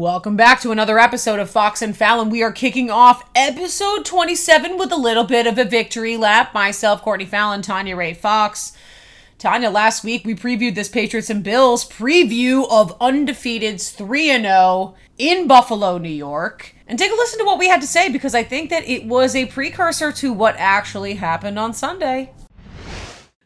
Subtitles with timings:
[0.00, 2.30] Welcome back to another episode of Fox and Fallon.
[2.30, 6.54] We are kicking off episode 27 with a little bit of a victory lap.
[6.54, 8.72] Myself, Courtney Fallon, Tanya Ray Fox.
[9.36, 15.46] Tanya, last week we previewed this Patriots and Bills preview of undefeated's 3 0 in
[15.46, 16.74] Buffalo, New York.
[16.86, 19.04] And take a listen to what we had to say because I think that it
[19.04, 22.32] was a precursor to what actually happened on Sunday.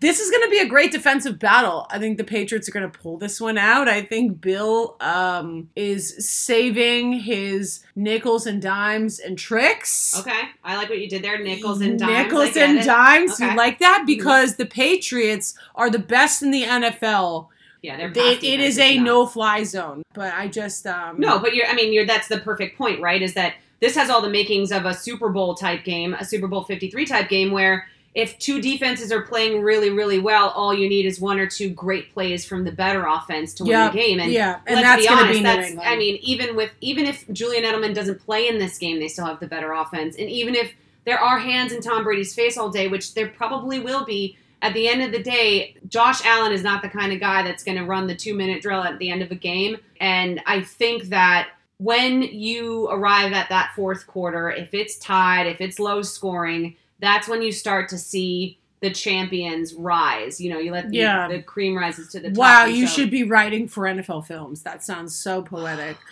[0.05, 1.87] This is going to be a great defensive battle.
[1.89, 3.89] I think the Patriots are going to pull this one out.
[3.89, 10.15] I think Bill um, is saving his nickels and dimes and tricks.
[10.21, 11.43] Okay, I like what you did there.
[11.43, 12.13] Nickels and dimes.
[12.13, 12.85] Nickels and it.
[12.85, 13.41] dimes.
[13.41, 13.53] Okay.
[13.53, 14.07] You like that mm-hmm.
[14.07, 17.49] because the Patriots are the best in the NFL.
[17.81, 18.11] Yeah, they're.
[18.11, 21.39] It, it is a no-fly zone, but I just um, no.
[21.39, 21.67] But you're.
[21.67, 22.05] I mean, you're.
[22.05, 23.23] That's the perfect point, right?
[23.23, 26.47] Is that this has all the makings of a Super Bowl type game, a Super
[26.47, 30.73] Bowl Fifty Three type game where if two defenses are playing really, really well, all
[30.73, 33.93] you need is one or two great plays from the better offense to win the
[33.93, 34.21] game.
[34.21, 37.93] And, yeah, and let's be honest, that's I mean, even with even if Julian Edelman
[37.93, 40.17] doesn't play in this game, they still have the better offense.
[40.17, 40.73] And even if
[41.05, 44.73] there are hands in Tom Brady's face all day, which there probably will be, at
[44.75, 47.77] the end of the day, Josh Allen is not the kind of guy that's going
[47.77, 49.77] to run the two minute drill at the end of a game.
[50.01, 55.61] And I think that when you arrive at that fourth quarter, if it's tied, if
[55.61, 60.41] it's low scoring, that's when you start to see the champions rise.
[60.41, 61.29] You know, you let the, yeah.
[61.29, 62.37] the cream rises to the top.
[62.37, 64.63] Wow, you should be writing for NFL films.
[64.63, 65.97] That sounds so poetic.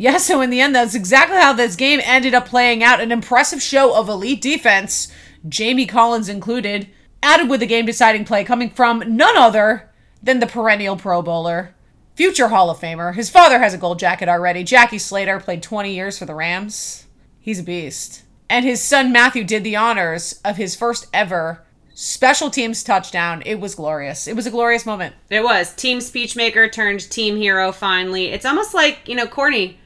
[0.00, 3.00] Yeah, so in the end, that's exactly how this game ended up playing out.
[3.00, 5.12] An impressive show of elite defense,
[5.48, 6.88] Jamie Collins included,
[7.20, 9.90] added with a game deciding play coming from none other
[10.22, 11.74] than the perennial Pro Bowler,
[12.14, 13.12] future Hall of Famer.
[13.12, 14.62] His father has a gold jacket already.
[14.62, 17.06] Jackie Slater played 20 years for the Rams.
[17.40, 18.22] He's a beast.
[18.50, 21.64] And his son Matthew did the honors of his first ever
[21.94, 23.42] special teams touchdown.
[23.44, 24.28] It was glorious.
[24.28, 25.16] It was a glorious moment.
[25.30, 25.74] It was.
[25.74, 28.26] Team speechmaker turned team hero finally.
[28.28, 29.78] It's almost like, you know, Corny,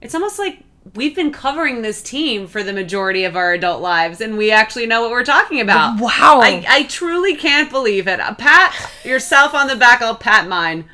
[0.00, 0.64] it's almost like
[0.94, 4.86] we've been covering this team for the majority of our adult lives and we actually
[4.86, 6.00] know what we're talking about.
[6.00, 6.40] Wow.
[6.42, 8.18] I, I truly can't believe it.
[8.38, 10.86] Pat yourself on the back, I'll pat mine.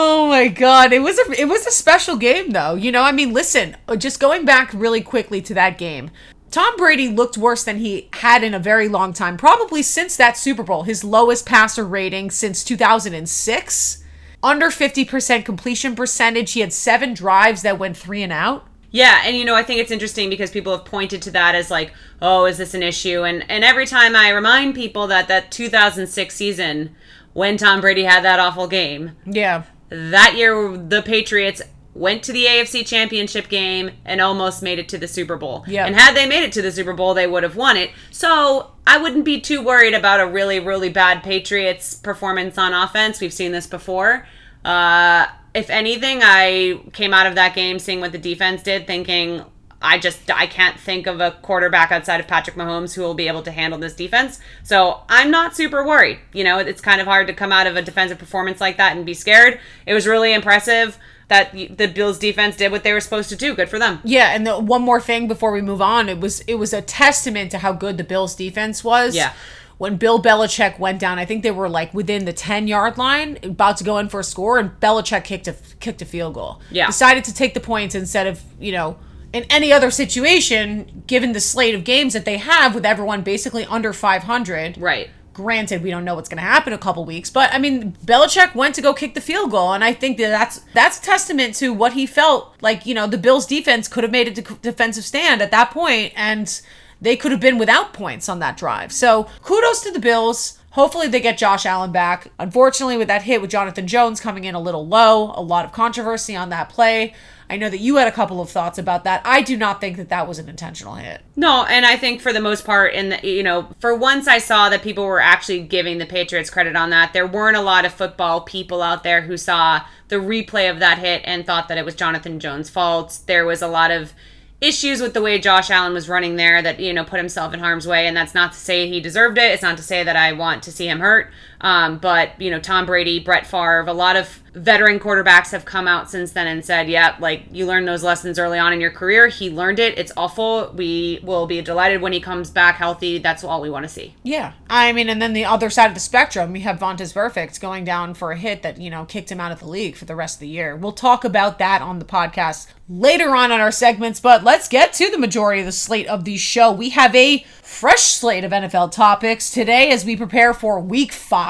[0.00, 2.76] Oh my god, it was a it was a special game though.
[2.76, 6.12] You know, I mean, listen, uh, just going back really quickly to that game.
[6.52, 10.36] Tom Brady looked worse than he had in a very long time, probably since that
[10.36, 14.04] Super Bowl, his lowest passer rating since 2006.
[14.40, 16.52] Under 50% completion percentage.
[16.52, 18.68] He had 7 drives that went 3 and out.
[18.92, 21.72] Yeah, and you know, I think it's interesting because people have pointed to that as
[21.72, 21.92] like,
[22.22, 26.32] "Oh, is this an issue?" And and every time I remind people that that 2006
[26.32, 26.94] season
[27.32, 29.16] when Tom Brady had that awful game.
[29.26, 31.62] Yeah that year, the Patriots
[31.94, 35.64] went to the AFC Championship game and almost made it to the Super Bowl.
[35.66, 35.86] Yeah.
[35.86, 37.90] And had they made it to the Super Bowl, they would have won it.
[38.10, 43.20] So I wouldn't be too worried about a really, really bad Patriots performance on offense.
[43.20, 44.26] We've seen this before.
[44.64, 49.44] Uh, if anything, I came out of that game seeing what the defense did, thinking,
[49.80, 53.28] I just I can't think of a quarterback outside of Patrick Mahomes who will be
[53.28, 54.40] able to handle this defense.
[54.64, 56.18] So I'm not super worried.
[56.32, 58.96] You know, it's kind of hard to come out of a defensive performance like that
[58.96, 59.60] and be scared.
[59.86, 63.54] It was really impressive that the Bills defense did what they were supposed to do.
[63.54, 64.00] Good for them.
[64.02, 66.82] Yeah, and the, one more thing before we move on, it was it was a
[66.82, 69.14] testament to how good the Bills defense was.
[69.14, 69.32] Yeah.
[69.76, 73.38] When Bill Belichick went down, I think they were like within the ten yard line,
[73.44, 76.60] about to go in for a score, and Belichick kicked a kicked a field goal.
[76.70, 78.96] Yeah, decided to take the points instead of you know
[79.32, 83.64] in any other situation, given the slate of games that they have with everyone basically
[83.66, 84.78] under 500.
[84.78, 85.10] Right.
[85.34, 87.92] Granted, we don't know what's going to happen in a couple weeks, but I mean,
[88.04, 91.54] Belichick went to go kick the field goal, and I think that that's that's testament
[91.56, 92.86] to what he felt like.
[92.86, 96.12] You know, the Bills' defense could have made a de- defensive stand at that point,
[96.16, 96.60] and
[97.00, 98.92] they could have been without points on that drive.
[98.92, 100.58] So, kudos to the Bills.
[100.70, 102.32] Hopefully, they get Josh Allen back.
[102.40, 105.70] Unfortunately, with that hit with Jonathan Jones coming in a little low, a lot of
[105.70, 107.14] controversy on that play.
[107.50, 109.22] I know that you had a couple of thoughts about that.
[109.24, 111.22] I do not think that that was an intentional hit.
[111.34, 114.38] No, and I think for the most part, in the, you know, for once I
[114.38, 117.12] saw that people were actually giving the Patriots credit on that.
[117.12, 120.98] There weren't a lot of football people out there who saw the replay of that
[120.98, 123.20] hit and thought that it was Jonathan Jones' fault.
[123.26, 124.12] There was a lot of
[124.60, 127.60] issues with the way Josh Allen was running there that you know put himself in
[127.60, 130.16] harm's way and that's not to say he deserved it it's not to say that
[130.16, 133.92] I want to see him hurt um, but you know Tom Brady Brett Favre a
[133.92, 137.88] lot of veteran quarterbacks have come out since then and said, yeah, like you learned
[137.88, 139.28] those lessons early on in your career.
[139.28, 139.98] He learned it.
[139.98, 140.72] It's awful.
[140.74, 143.18] We will be delighted when he comes back healthy.
[143.18, 144.14] That's all we want to see.
[144.22, 144.52] Yeah.
[144.68, 147.84] I mean, and then the other side of the spectrum, we have Vontaze Burfict going
[147.84, 150.16] down for a hit that, you know, kicked him out of the league for the
[150.16, 150.76] rest of the year.
[150.76, 154.94] We'll talk about that on the podcast later on on our segments, but let's get
[154.94, 156.72] to the majority of the slate of the show.
[156.72, 161.47] We have a fresh slate of NFL topics today as we prepare for week five.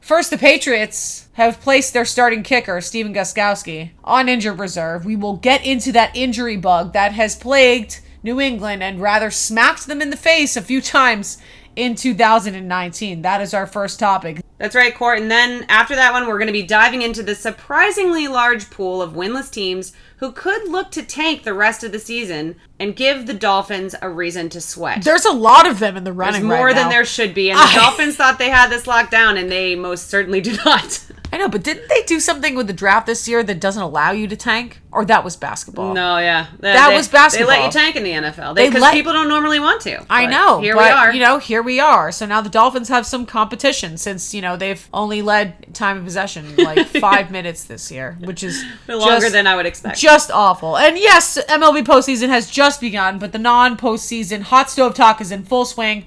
[0.00, 5.04] First, the Patriots have placed their starting kicker, Stephen Gostkowski, on injured reserve.
[5.04, 9.86] We will get into that injury bug that has plagued New England and rather smacked
[9.86, 11.36] them in the face a few times
[11.76, 13.22] in 2019.
[13.22, 14.40] That is our first topic.
[14.58, 15.18] That's right, Court.
[15.18, 19.02] And then after that one, we're going to be diving into the surprisingly large pool
[19.02, 23.26] of winless teams who could look to tank the rest of the season and give
[23.26, 25.02] the Dolphins a reason to sweat.
[25.02, 26.42] There's a lot of them in the running.
[26.48, 26.90] There's more right than now.
[26.90, 27.50] there should be.
[27.50, 30.56] And the I- Dolphins thought they had this locked down, and they most certainly do
[30.64, 31.04] not.
[31.34, 34.12] I know, but didn't they do something with the draft this year that doesn't allow
[34.12, 34.80] you to tank?
[34.92, 35.92] Or that was basketball?
[35.92, 36.46] No, yeah.
[36.60, 37.50] They- That they- was basketball.
[37.50, 40.06] They let you tank in the NFL They because let- people don't normally want to.
[40.08, 40.60] I know.
[40.60, 41.12] Here but, we are.
[41.12, 42.12] You know, here we are.
[42.12, 46.04] So now the Dolphins have some competition since, you know, they've only led time of
[46.04, 49.98] possession like five minutes this year, which is longer just- than I would expect.
[49.98, 50.78] just awful.
[50.78, 55.32] And yes, MLB postseason has just begun, but the non postseason hot stove talk is
[55.32, 56.06] in full swing.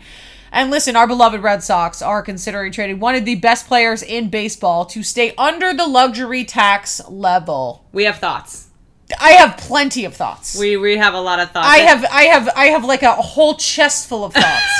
[0.58, 4.30] And listen, our beloved Red Sox are considering trading one of the best players in
[4.30, 7.86] baseball to stay under the luxury tax level.
[7.92, 8.70] we have thoughts.
[9.22, 10.58] I have plenty of thoughts.
[10.60, 11.68] We we have a lot of thoughts.
[11.68, 14.80] I have I have I have like a whole chest full of thoughts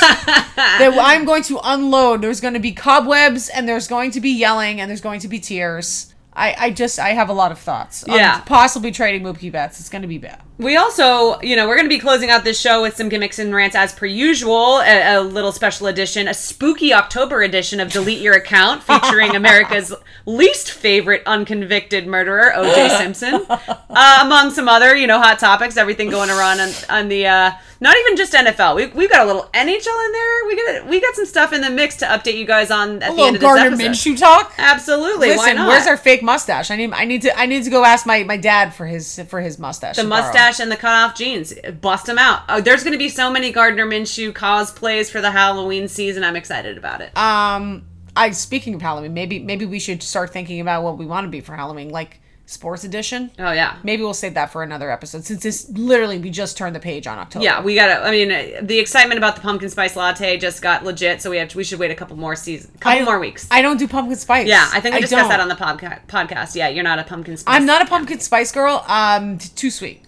[0.56, 2.22] that I'm going to unload.
[2.22, 5.28] There's going to be cobwebs and there's going to be yelling and there's going to
[5.28, 6.12] be tears.
[6.32, 8.04] I, I just I have a lot of thoughts.
[8.08, 8.40] Yeah.
[8.40, 9.78] possibly trading Mookie Betts.
[9.78, 10.42] It's going to be bad.
[10.58, 13.38] We also, you know, we're going to be closing out this show with some gimmicks
[13.38, 14.80] and rants as per usual.
[14.80, 19.94] A, a little special edition, a spooky October edition of Delete Your Account featuring America's
[20.26, 22.88] least favorite unconvicted murderer, O.J.
[22.88, 25.76] Simpson, uh, among some other, you know, hot topics.
[25.76, 28.74] Everything going around on, on the, uh, not even just NFL.
[28.74, 30.46] We, we've got a little NHL in there.
[30.46, 33.12] We got we got some stuff in the mix to update you guys on at
[33.12, 34.14] A the end of this Gardner episode.
[34.14, 34.52] Minshew talk.
[34.58, 35.28] Absolutely.
[35.28, 35.68] why Listen, not?
[35.68, 36.70] where's our fake mustache?
[36.70, 39.20] I need I need to I need to go ask my, my dad for his
[39.28, 39.96] for his mustache.
[39.96, 40.10] The borrow.
[40.48, 41.54] Mustache and the cutoff jeans.
[41.80, 42.42] Bust them out.
[42.48, 46.24] Oh, there's going to be so many Gardner Minshew cosplays for the Halloween season.
[46.24, 47.16] I'm excited about it.
[47.16, 47.84] Um,
[48.16, 51.30] I speaking of Halloween, maybe maybe we should start thinking about what we want to
[51.30, 53.30] be for Halloween, like sports edition.
[53.38, 53.76] oh yeah.
[53.84, 57.06] Maybe we'll save that for another episode since this literally we just turned the page
[57.06, 57.44] on October.
[57.44, 58.02] Yeah, we gotta.
[58.02, 61.54] I mean, the excitement about the pumpkin spice latte just got legit, so we have.
[61.54, 63.46] We should wait a couple more season, I couple more weeks.
[63.52, 64.48] I don't do pumpkin spice.
[64.48, 66.56] yeah, I think we discussed that on the podca- podcast.
[66.56, 67.54] Yeah, you're not a pumpkin spice.
[67.54, 68.82] I'm not a pumpkin spice girl.
[68.88, 70.02] Um, t- too sweet.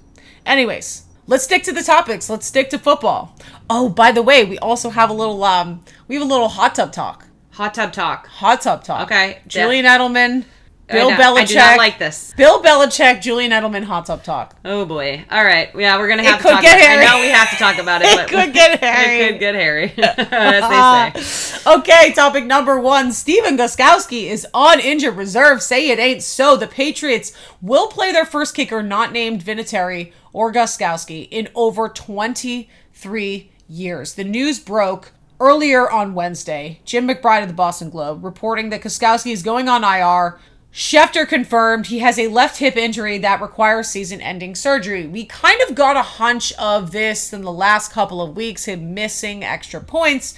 [0.51, 2.29] Anyways, let's stick to the topics.
[2.29, 3.37] Let's stick to football.
[3.71, 6.75] Oh, by the way, we also have a little um, we have a little hot
[6.75, 7.29] tub talk.
[7.51, 8.27] hot tub talk.
[8.27, 9.03] Hot tub talk.
[9.03, 10.45] Okay, Julian Edelman,
[10.91, 11.41] Bill Belichick.
[11.41, 12.35] I do not like this.
[12.37, 14.57] Bill Belichick, Julian Edelman, hot tub talk.
[14.65, 15.25] Oh boy.
[15.31, 15.71] All right.
[15.75, 16.63] Yeah, we're gonna have to could talk.
[16.63, 17.07] get about, hairy.
[17.07, 18.09] I know we have to talk about it.
[18.11, 19.21] It but could get hairy.
[19.25, 21.71] It could get hairy, as they say.
[21.79, 23.13] Okay, topic number one.
[23.13, 25.63] Stephen Gostkowski is on injured reserve.
[25.63, 26.57] Say it ain't so.
[26.57, 33.51] The Patriots will play their first kicker not named Vinatieri or Gostkowski in over 23
[33.69, 34.15] years.
[34.15, 36.81] The news broke earlier on Wednesday.
[36.85, 40.39] Jim McBride of the Boston Globe reporting that Gostkowski is going on IR.
[40.73, 45.07] Schefter confirmed he has a left hip injury that requires season ending surgery.
[45.07, 48.95] We kind of got a hunch of this in the last couple of weeks, him
[48.95, 50.35] missing extra points,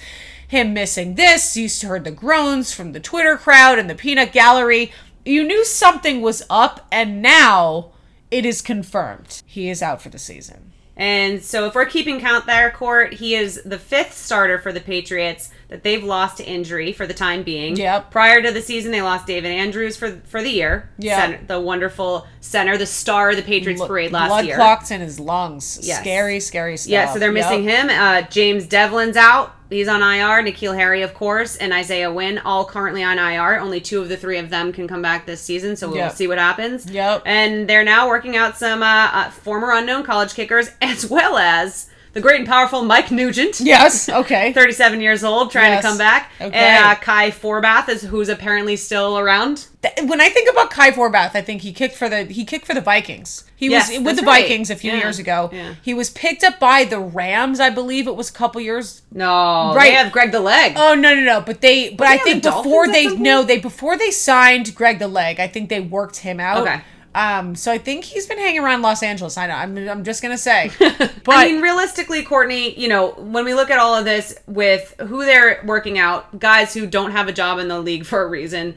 [0.47, 1.55] him missing this.
[1.55, 4.91] You heard the groans from the Twitter crowd and the peanut gallery.
[5.23, 7.91] You knew something was up, and now
[8.31, 9.43] it is confirmed.
[9.45, 10.72] He is out for the season.
[10.95, 14.79] And so, if we're keeping count there, Court, he is the fifth starter for the
[14.79, 17.75] Patriots that they've lost to injury for the time being.
[17.75, 18.11] Yep.
[18.11, 20.89] Prior to the season, they lost David Andrews for for the year.
[20.99, 21.37] Yeah.
[21.47, 24.55] The wonderful center, the star of the Patriots parade last Blood year.
[24.55, 25.79] clots in his lungs.
[25.81, 25.99] Yes.
[25.99, 26.91] Scary, scary stuff.
[26.91, 27.43] Yeah, so they're Yep.
[27.43, 27.89] missing him.
[27.89, 29.55] Uh, James Develin's out.
[29.73, 30.43] He's on IR.
[30.43, 33.59] N'Keal Harry, of course, and Isaiah Wynn, all currently on IR.
[33.59, 36.11] Only two of the three of them can come back this season, so we'll Yep.
[36.13, 36.89] see what happens.
[36.89, 37.23] Yep.
[37.25, 41.87] And they're now working out some uh, uh, former unknown college kickers, as well as
[42.13, 43.59] the great and powerful Mike Nugent.
[43.59, 44.53] Yes, okay.
[44.53, 45.83] 37 years old, trying Yes.
[45.83, 46.31] to come back.
[46.39, 46.55] Okay.
[46.57, 49.67] And uh, Kai Forbath is who's apparently still around.
[50.03, 52.73] When I think about Kai Forbath, I think he kicked for the he kicked for
[52.73, 53.43] the Vikings.
[53.55, 54.41] He Yes, was with the right.
[54.43, 55.49] Vikings a few Yeah, years ago.
[55.51, 55.75] yeah.
[55.81, 59.01] He was picked up by the Rams, I believe it was a couple years.
[59.11, 59.89] No, Right.
[59.89, 60.73] they have Greg the Leg.
[60.77, 61.41] Oh no no no!
[61.41, 65.07] But they but I think the before they no they before they signed Greg the
[65.07, 66.61] Leg, I think they worked him out.
[66.67, 66.81] Okay.
[67.15, 69.37] Um, so I think he's been hanging around Los Angeles.
[69.37, 69.53] I know.
[69.53, 73.69] I'm, I'm just gonna say, but I mean, realistically, Courtney, you know, when we look
[73.69, 77.59] at all of this with who they're working out, guys who don't have a job
[77.59, 78.75] in the league for a reason,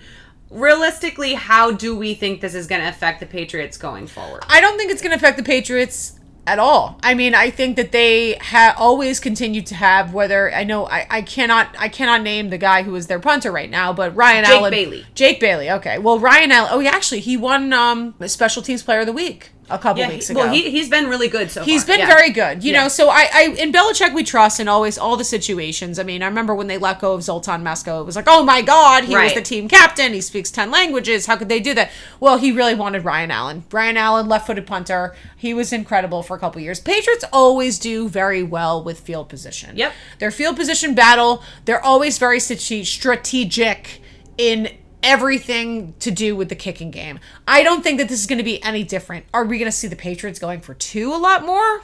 [0.50, 4.42] realistically, how do we think this is going to affect the Patriots going forward?
[4.48, 6.15] I don't think it's going to affect the Patriots
[6.46, 6.98] at all.
[7.02, 11.06] I mean, I think that they have always continued to have whether I know I,
[11.10, 14.44] I cannot I cannot name the guy who is their punter right now, but Ryan
[14.44, 14.50] Allen.
[14.50, 15.06] Jake Allen Bailey.
[15.14, 15.70] Jake Bailey.
[15.70, 15.98] Okay.
[15.98, 16.70] Well, Ryan Allen.
[16.72, 20.10] Oh, yeah, actually, he won um special teams player of the week a couple Yeah,
[20.10, 20.40] weeks ago.
[20.40, 21.96] well, he, he's been really good so He's far.
[21.96, 22.14] been Yeah.
[22.14, 22.82] very good, you Yeah.
[22.82, 22.88] know.
[22.88, 25.98] So I, I, in Belichick, we trust in always all the situations.
[25.98, 28.44] I mean, I remember when they let go of Zoltan Mesko, it was like, oh
[28.44, 30.12] my god, he was the team captain.
[30.12, 31.26] He speaks ten languages.
[31.26, 31.90] How could they do that?
[32.20, 33.64] Well, he really wanted Ryan Allen.
[33.72, 35.16] Ryan Allen, left-footed punter.
[35.36, 36.78] He was incredible for a couple years.
[36.78, 39.76] Patriots always do very well with field position.
[39.76, 39.92] Yep.
[40.20, 41.42] Their field position battle.
[41.64, 44.00] They're always very strategic
[44.38, 44.68] in
[45.06, 47.20] everything to do with the kicking game.
[47.46, 49.24] I don't think that this is going to be any different.
[49.32, 51.82] Are we going to see the Patriots going for two a lot more?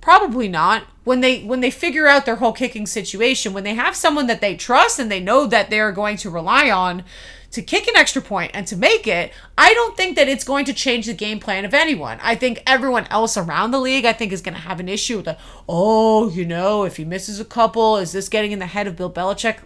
[0.00, 0.84] Probably not.
[1.04, 4.40] When they when they figure out their whole kicking situation, when they have someone that
[4.40, 7.04] they trust and they know that they're going to rely on
[7.50, 10.64] to kick an extra point and to make it, I don't think that it's going
[10.66, 12.18] to change the game plan of anyone.
[12.22, 15.16] I think everyone else around the league, I think, is going to have an issue
[15.16, 18.66] with the, oh, you know, if he misses a couple, is this getting in the
[18.66, 19.58] head of Bill Belichick?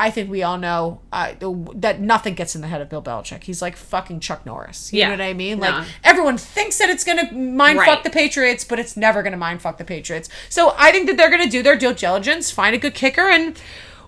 [0.00, 1.32] I think we all know uh,
[1.74, 3.42] that nothing gets in the head of Bill Belichick.
[3.42, 4.92] He's like fucking Chuck Norris.
[4.92, 5.06] You Yeah.
[5.08, 5.58] know what I mean?
[5.58, 5.68] No.
[5.70, 7.86] Like everyone thinks that it's gonna mind Right.
[7.86, 10.28] fuck the Patriots, but it's never gonna mind fuck the Patriots.
[10.48, 13.58] So I think that they're gonna do their due diligence, find a good kicker, and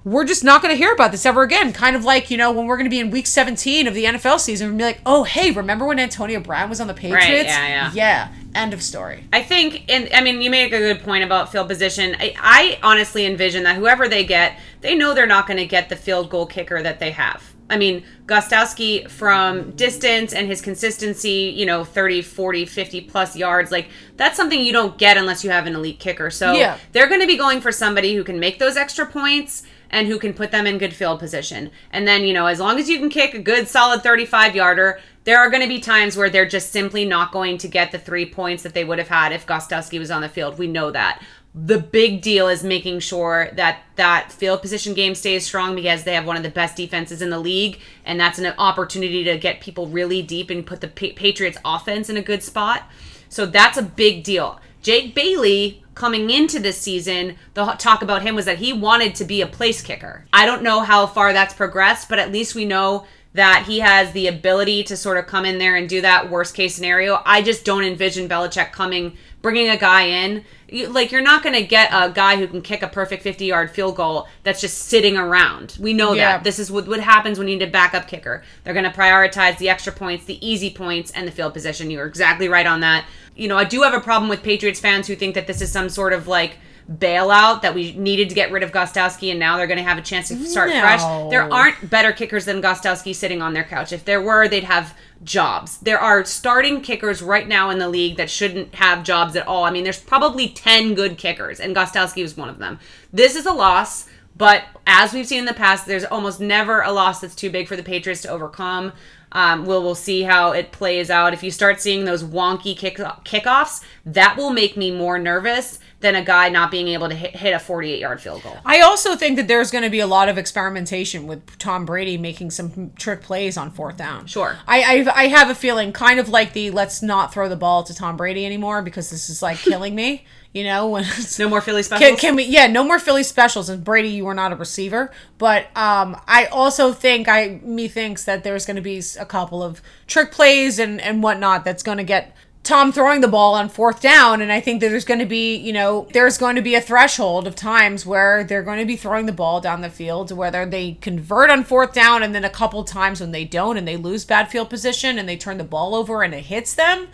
[0.04, 1.72] we're just not gonna hear about this ever again.
[1.72, 4.40] Kind of like you know when we're gonna be in Week 17 of the NFL
[4.40, 7.48] season, and be like, oh hey, remember when Antonio Brown was on the Patriots?
[7.48, 7.90] yeah, yeah.
[7.94, 8.28] yeah.
[8.52, 9.24] End of story.
[9.32, 12.16] I think, and I mean, you make a good point about field position.
[12.18, 15.88] I, I honestly envision that whoever they get, they know they're not going to get
[15.88, 17.54] the field goal kicker that they have.
[17.68, 23.70] I mean, Gostkowski from distance and his consistency, you know, 30, 40, 50 plus yards,
[23.70, 26.30] like that's something you don't get unless you have an elite kicker.
[26.30, 26.78] So Yeah.
[26.90, 30.18] they're going to be going for somebody who can make those extra points and who
[30.18, 31.70] can put them in good field position.
[31.92, 35.00] And then, you know, as long as you can kick a good solid 35 yarder,
[35.24, 37.98] there are going to be times where they're just simply not going to get the
[37.98, 40.58] three points that they would have had if Gostkowski was on the field.
[40.58, 41.22] We know that.
[41.52, 46.14] The big deal is making sure that that field position game stays strong because they
[46.14, 49.60] have one of the best defenses in the league, and that's an opportunity to get
[49.60, 52.88] people really deep and put the Patriots offense in a good spot.
[53.28, 54.60] So that's a big deal.
[54.82, 59.24] Jake Bailey coming into this season, the talk about him was that he wanted to
[59.24, 60.24] be a place kicker.
[60.32, 64.12] I don't know how far that's progressed, but at least we know that he has
[64.12, 67.22] the ability to sort of come in there and do that worst case scenario.
[67.24, 70.44] I just don't envision Belichick coming, bringing a guy in.
[70.68, 73.44] You, like, you're not going to get a guy who can kick a perfect 50
[73.46, 75.76] yard field goal that's just sitting around.
[75.80, 76.32] We know Yeah.
[76.38, 76.44] that.
[76.44, 78.42] This is what, what happens when you need a backup kicker.
[78.64, 81.90] They're going to prioritize the extra points, the easy points, and the field position.
[81.90, 83.06] You're exactly right on that.
[83.34, 85.72] You know, I do have a problem with Patriots fans who think that this is
[85.72, 86.58] some sort of like
[86.98, 89.96] bailout that we needed to get rid of Gostkowski and now they're going to have
[89.98, 90.80] a chance to start No.
[90.80, 91.00] fresh.
[91.30, 93.92] There aren't better kickers than Gostkowski sitting on their couch.
[93.92, 95.78] If there were, they'd have jobs.
[95.78, 99.64] There are starting kickers right now in the league that shouldn't have jobs at all.
[99.64, 102.78] I mean, there's probably 10 good kickers and Gostkowski was one of them.
[103.12, 104.06] This is a loss.
[104.36, 107.68] But as we've seen in the past, there's almost never a loss that's too big
[107.68, 108.92] for the Patriots to overcome.
[109.32, 111.32] Um, we'll we'll see how it plays out.
[111.32, 116.14] If you start seeing those wonky kick kickoffs, that will make me more nervous than
[116.14, 118.56] a guy not being able to hit, hit a 48 yard field goal.
[118.64, 122.16] I also think that there's going to be a lot of experimentation with Tom Brady
[122.16, 124.26] making some trick plays on fourth down.
[124.26, 124.56] Sure.
[124.66, 127.84] I I, I have a feeling, kind of like the let's not throw the ball
[127.84, 130.24] to Tom Brady anymore because this is like killing me.
[130.52, 131.04] You know when
[131.38, 132.08] No more Philly specials.
[132.08, 132.44] can, can we?
[132.44, 133.68] Yeah, no more Philly specials.
[133.68, 135.12] And Brady, you are not a receiver.
[135.38, 139.62] But um, I also think I me thinks that there's going to be a couple
[139.62, 143.68] of trick plays and and whatnot that's going to get Tom throwing the ball on
[143.68, 144.40] fourth down.
[144.40, 146.80] And I think that there's going to be you know there's going to be a
[146.80, 150.34] threshold of times where they're going to be throwing the ball down the field, to
[150.34, 153.86] whether they convert on fourth down and then a couple times when they don't and
[153.86, 157.06] they lose bad field position and they turn the ball over and it hits them.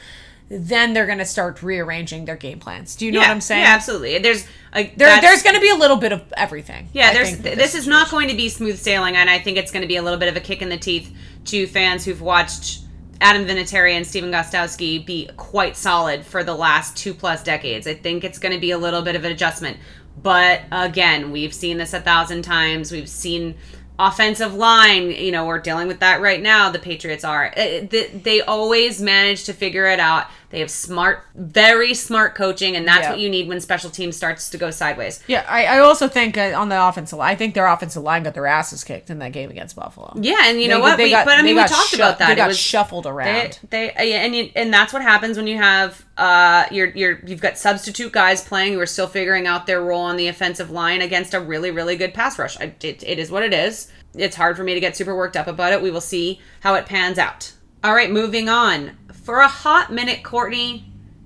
[0.48, 2.94] Then they're going to start rearranging their game plans.
[2.94, 3.62] Do you know yeah, what I'm saying?
[3.64, 4.18] Yeah, absolutely.
[4.18, 6.88] There's a, There, there's going to be a little bit of everything.
[6.92, 9.28] Yeah, I there's think, th- with this is not going to be smooth sailing, and
[9.28, 11.12] I think it's going to be a little bit of a kick in the teeth
[11.46, 12.80] to fans who've watched
[13.20, 17.88] Adam Vinatieri and Stephen Gostkowski be quite solid for the last two plus decades.
[17.88, 19.78] I think it's going to be a little bit of an adjustment,
[20.22, 22.92] but again, we've seen this a thousand times.
[22.92, 23.56] We've seen
[23.98, 26.70] offensive line you know we're dealing with that right now.
[26.70, 27.46] The patriots are.
[27.48, 32.76] Uh, they, they always manage to figure it out they have smart very smart coaching
[32.76, 33.10] and that's Yeah.
[33.10, 36.38] what you need when special teams starts to go sideways Yeah, I, I also think
[36.38, 39.18] uh, on the offensive line, I think their offensive line got their asses kicked in
[39.18, 40.12] that game against Buffalo.
[40.20, 40.96] Yeah, and you know what?
[40.96, 42.26] they We, got- but I mean, we talked about that.
[42.28, 43.58] They it got was shuffled they, around.
[43.70, 47.20] they uh, yeah, and you, and that's what happens when you have uh you're you're
[47.26, 50.70] you've got substitute guys playing who are still figuring out their role on the offensive
[50.70, 52.58] line against a really really good pass rush.
[52.60, 53.88] I, it, it is what it is.
[54.14, 55.82] It's hard for me to get super worked up about it.
[55.82, 57.52] We will see how it pans out.
[57.84, 58.96] All right, moving on.
[59.26, 60.84] For a hot minute, Courtney,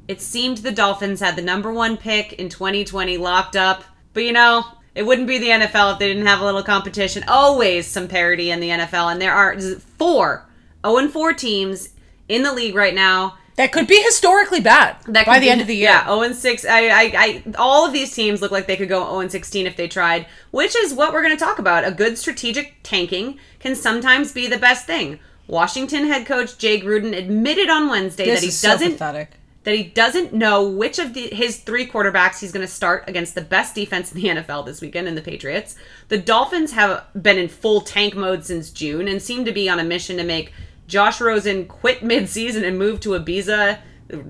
[0.08, 3.84] it seemed the Dolphins had the number one pick in 2020 locked up.
[4.14, 4.64] But you know,
[4.94, 7.24] it wouldn't be the NFL if they didn't have a little competition.
[7.28, 9.60] Always some parity in the NFL, and there are
[9.98, 10.48] four
[10.82, 11.90] 0 4 teams
[12.26, 13.36] in the league right now.
[13.56, 15.90] that could be historically bad That by the be- end of the year.
[15.90, 16.64] Yeah, 0 and 6.
[16.64, 19.66] I, I, I, all of these teams look like they could go 0 and 16
[19.66, 21.84] if they tried, which is what we're going to talk about.
[21.84, 25.20] A good strategic tanking can sometimes be the best thing.
[25.50, 29.30] Washington head coach Jay Gruden admitted on Wednesday this that he doesn't pathetic.
[29.64, 33.34] that he doesn't know which of the, his three quarterbacks he's going to start against
[33.34, 35.76] the best defense in the NFL this weekend in the Patriots.
[36.08, 39.80] The Dolphins have been in full tank mode since June and seem to be on
[39.80, 40.52] a mission to make
[40.86, 43.78] Josh Rosen quit mid-season and move to Ibiza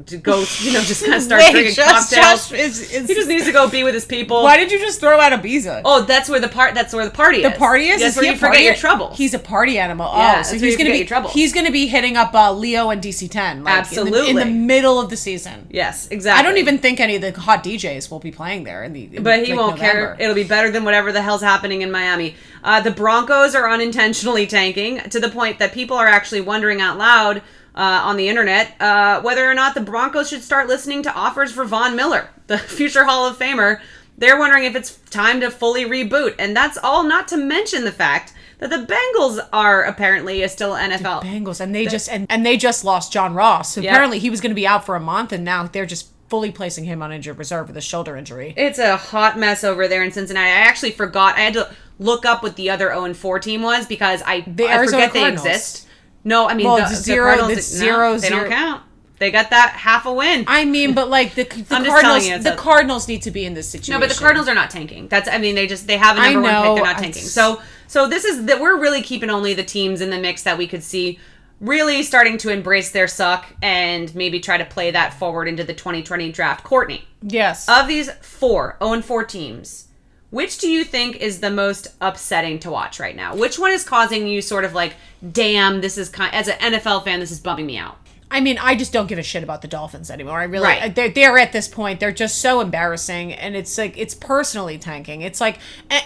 [0.07, 2.11] to go, you know, just kind of start Wait, drinking cocktails.
[2.51, 4.43] just- is- is- he just needs to go be with his people.
[4.43, 5.83] Why did you just throw out Ibiza?
[5.85, 6.75] Oh, that's where the part.
[6.75, 7.53] That's where the party is.
[7.53, 8.01] The party is.
[8.01, 9.17] That's is where he you forget your troubles.
[9.19, 10.11] He's a party animal.
[10.15, 10.99] Yeah, oh, so he's gonna be.
[10.99, 11.33] your troubles.
[11.33, 13.65] He's gonna be hitting up uh, Leo and DC Ten.
[13.65, 15.67] Like, in the- in the, middle of the season.
[15.71, 16.39] yes, exactly.
[16.41, 19.17] I don't even think any of the hot DJs will be playing there in the.
[19.17, 20.15] in, But he like, won't November.
[20.15, 20.17] care.
[20.21, 22.35] It'll be better than whatever the hell's happening in Miami.
[22.63, 26.99] Uh, the Broncos are unintentionally tanking to the point that people are actually wondering out
[26.99, 27.43] loud
[27.75, 31.53] uh, on the internet uh, whether or not the Broncos should start listening to offers
[31.53, 33.81] for Von Miller, the future Hall of Famer.
[34.19, 37.93] They're wondering if it's time to fully reboot, and that's all not to mention the
[37.93, 41.23] fact that the Bengals are apparently still NFL.
[41.23, 43.79] Bengals, and they just and, and they just lost John Ross.
[43.79, 43.91] Yeah.
[43.91, 46.53] Apparently, he was going to be out for a month, and now they're just fully
[46.53, 48.53] placing him on injured reserve with a shoulder injury.
[48.59, 50.51] It's a hot mess over there in Cincinnati.
[50.51, 51.37] I actually forgot.
[51.37, 54.41] I had to look up what the other 0 and 4 team was because I,
[54.43, 55.43] The I Arizona forget Cardinals.
[55.45, 55.87] they exist.
[56.25, 58.41] No, I mean Well, the, it's the zero- Cardinals, it's no, zero, they zero.
[58.43, 58.83] don't count.
[59.19, 60.45] They got that half a win.
[60.47, 63.23] I mean, but like the, the I'm just telling Cardinals, you, the a- Cardinals need
[63.23, 63.93] to be in this situation.
[63.93, 65.09] no, but the Cardinals are not tanking.
[65.09, 66.75] That's I mean they just they have a number one pick.
[66.77, 67.23] They're not tanking.
[67.23, 70.57] So so this is that we're really keeping only the teams in the mix that
[70.57, 71.19] we could see
[71.61, 75.75] really starting to embrace their suck and maybe try to play that forward into the
[75.75, 76.65] 2020 draft.
[76.65, 77.69] Courtney, Yes.
[77.69, 79.89] Of these four 0 and 4 teams,
[80.31, 83.35] which do you think is the most upsetting to watch right now?
[83.37, 84.95] Which one is causing you sort of like,
[85.33, 87.97] damn, this is kind as an NFL fan, this is bumming me out?
[88.33, 90.39] I mean, I just don't give a shit about the Dolphins anymore.
[90.39, 90.95] I really, Right.
[90.95, 91.99] they're, they're at this point.
[91.99, 95.23] They're just so embarrassing, and it's like it's personally tanking.
[95.23, 95.59] It's like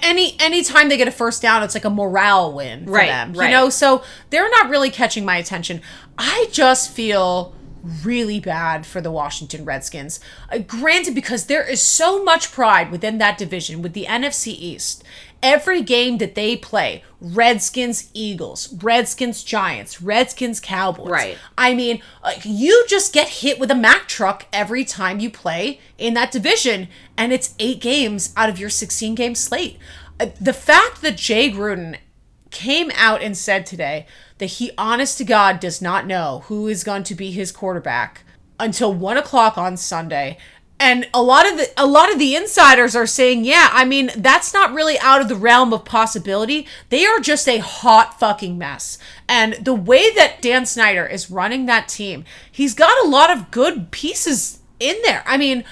[0.03, 3.09] any any time they get a first down, it's like a morale win for Right,
[3.09, 3.35] them.
[3.35, 3.51] right.
[3.51, 5.83] You know, so they're not really catching my attention.
[6.17, 7.55] I just feel
[8.03, 10.21] really bad for the Washington Redskins.
[10.51, 15.05] Uh, granted, because there is so much pride within that division with the NFC East.
[15.43, 21.11] Every game that they play, Redskins, Eagles, Redskins, Giants, Redskins, Cowboys.
[21.11, 21.39] Right.
[21.59, 25.81] I mean, like you just get hit with a Mack truck every time you play
[25.99, 29.77] in that division, and it's eight games out of your 16 game slate.
[30.19, 31.99] Uh, The fact that Jay Gruden
[32.51, 34.07] came out and said today
[34.45, 38.25] that he, honest to God, does not know who is going to be his quarterback
[38.61, 40.37] until one o'clock on Sunday.
[40.79, 44.11] And a lot of the a lot of the insiders are saying, yeah, I mean,
[44.15, 46.67] that's not really out of the realm of possibility.
[46.91, 48.99] They are just a hot fucking mess.
[49.27, 53.51] And the way that Dan Snyder is running that team, he's got a lot of
[53.51, 55.23] good pieces in there.
[55.25, 55.65] I mean,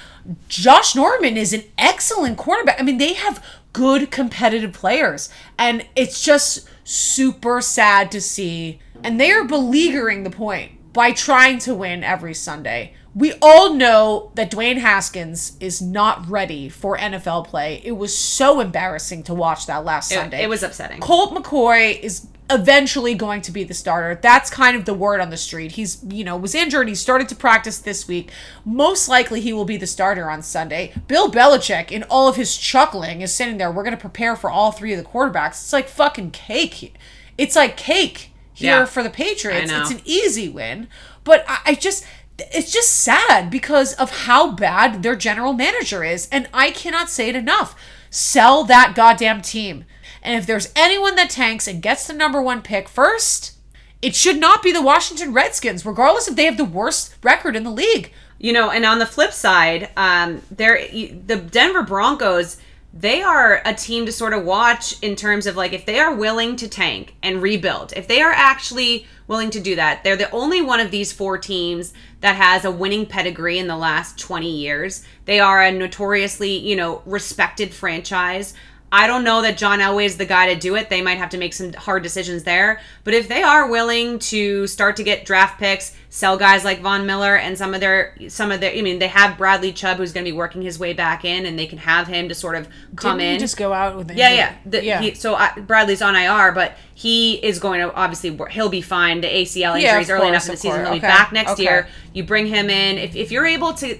[0.49, 2.81] Josh Norman is an excellent quarterback.
[2.81, 5.29] I mean, they have good competitive players.
[5.59, 8.81] And it's just super sad to see.
[9.05, 12.95] And they are beleaguering the point by trying to win every Sunday.
[13.15, 17.83] We all know that Dwayne Haskins is not ready for NFL play.
[17.85, 20.43] It was so embarrassing to watch that last It, Sunday.
[20.43, 21.01] it was upsetting.
[21.01, 24.19] Colt McCoy is eventually going to be the starter.
[24.21, 25.73] That's kind of the word on the street.
[25.73, 26.89] He's, you know, was injured.
[26.89, 28.31] He started to practice this week.
[28.65, 30.93] Most likely he will be the starter on Sunday.
[31.09, 33.71] Bill Belichick, in all of his chuckling, is sitting there.
[33.73, 35.63] We're going to prepare for all three of the quarterbacks.
[35.63, 36.95] It's like fucking cake.
[37.39, 38.85] It's like cake here Yeah.
[38.85, 39.73] for the Patriots.
[39.73, 40.89] It's an easy win.
[41.25, 42.05] But I, I just.
[42.39, 46.29] It's just sad because of how bad their general manager is.
[46.33, 47.77] And I cannot say it enough.
[48.11, 49.85] Sell that goddamn team.
[50.23, 53.53] And if there's anyone that tanks and gets the number one pick first,
[54.01, 57.65] it should not be the Washington Redskins, regardless if they have the worst record in
[57.65, 58.13] the league.
[58.39, 62.57] You know, and on the flip side, um, there the Denver Broncos,
[62.93, 66.15] they are a team to sort of watch in terms of like if they are
[66.15, 67.93] willing to tank and rebuild.
[67.97, 71.39] If they are actually willing to do that, they're the only one of these four
[71.39, 75.05] teams that has a winning pedigree in the last 20 years.
[75.25, 78.55] They are a notoriously, you know, respected franchise.
[78.95, 80.91] I don't know that John Elway is the guy to do it.
[80.91, 82.79] They might have to make some hard decisions there.
[83.05, 87.07] But if they are willing to start to get draft picks, sell guys like Von
[87.07, 90.13] Miller and some of their some of their I mean, they have Bradley Chubb who's
[90.13, 92.55] going to be working his way back in and they can have him to sort
[92.55, 93.41] of come Didn't in.
[93.41, 94.57] just go out with yeah, yeah.
[94.67, 95.01] The, yeah.
[95.01, 99.23] He, so uh, Bradley's on IR, but he is going to obviously he'll be fine.
[99.23, 100.85] The ACL Yeah, injuries early course, enough in the season.
[100.85, 101.63] He'll be back next okay.
[101.63, 101.89] year.
[102.13, 102.99] You bring him in.
[102.99, 103.99] If, if you're able to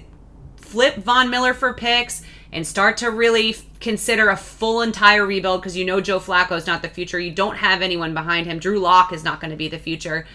[0.57, 2.21] flip Von Miller for picks
[2.53, 6.55] and start to really f- consider a full entire rebuild because you know Joe Flacco
[6.55, 7.19] is not the future.
[7.19, 8.59] You don't have anyone behind him.
[8.59, 10.25] Drew Lock is not going to be the future.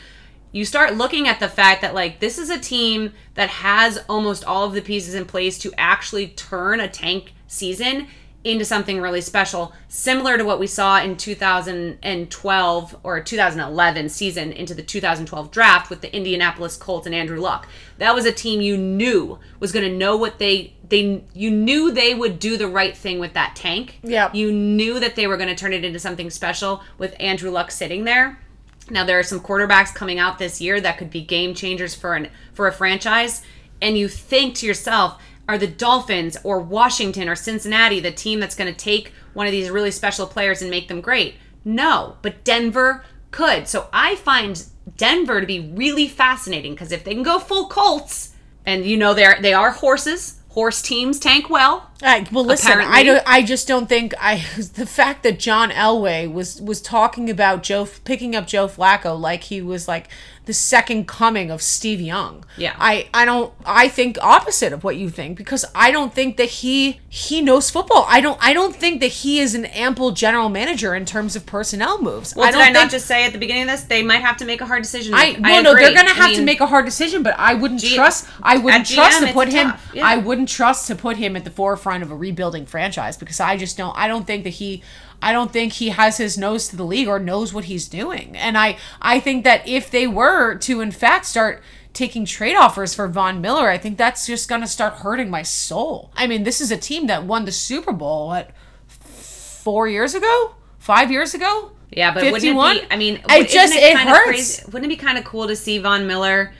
[0.50, 4.44] you start looking at the fact that like this is a team that has almost
[4.44, 8.06] all of the pieces in place to actually turn a tank season
[8.48, 14.74] into something really special, similar to what we saw in 2012 or 2011 season into
[14.74, 17.68] the 2012 draft with the Indianapolis Colts and Andrew Luck.
[17.98, 21.92] That was a team you knew was going to know what they they you knew
[21.92, 24.00] they would do the right thing with that tank.
[24.02, 24.30] Yeah.
[24.32, 27.70] You knew that they were going to turn it into something special with Andrew Luck
[27.70, 28.40] sitting there.
[28.88, 32.14] Now there are some quarterbacks coming out this year that could be game changers for
[32.14, 33.42] an for a franchise
[33.80, 38.54] and you think to yourself are the Dolphins or Washington or Cincinnati the team that's
[38.54, 41.36] going to take one of these really special players and make them great?
[41.64, 43.66] No, but Denver could.
[43.66, 44.64] So I find
[44.96, 48.34] Denver to be really fascinating because if they can go full Colts,
[48.66, 51.90] and you know they're they are horses, horse teams tank well.
[52.02, 53.22] I, well, listen, I don't.
[53.26, 57.88] I just don't think I the fact that John Elway was was talking about Joe
[58.04, 60.08] picking up Joe Flacco like he was like
[60.48, 62.42] the second coming of Steve Young.
[62.56, 62.74] Yeah.
[62.78, 63.52] I I don't.
[63.66, 67.68] I think opposite of what you think because I don't think that he he knows
[67.68, 68.06] football.
[68.08, 68.38] I don't.
[68.42, 72.34] I don't think that he is an ample general manager in terms of personnel moves.
[72.34, 74.22] Well, I did don't I not just say at the beginning of this they might
[74.22, 75.12] have to make a hard decision?
[75.14, 75.84] I well, no, agree.
[75.84, 78.26] they're gonna I have to make a hard decision, but I wouldn't G- trust.
[78.42, 79.74] I wouldn't trust GM, to put him.
[79.92, 80.06] yeah.
[80.06, 83.58] I wouldn't trust to put him at the forefront of a rebuilding franchise because I
[83.58, 83.94] just don't.
[83.98, 84.82] I don't think that he.
[85.20, 88.36] I don't think he has his nose to the league or knows what he's doing.
[88.36, 92.94] And I, I think that if they were to in fact start taking trade offers
[92.94, 96.12] for Von Miller, I think that's just gonna start hurting my soul.
[96.14, 98.50] I mean, this is a team that won the Super Bowl what
[98.86, 101.72] four years ago, five years ago.
[101.90, 102.56] Yeah, but 51?
[102.56, 102.94] wouldn't it be?
[102.94, 104.28] I mean, I just- it, it kind of hurts.
[104.28, 104.62] crazy?
[104.66, 106.52] Wouldn't it be kind of cool to see Von Miller?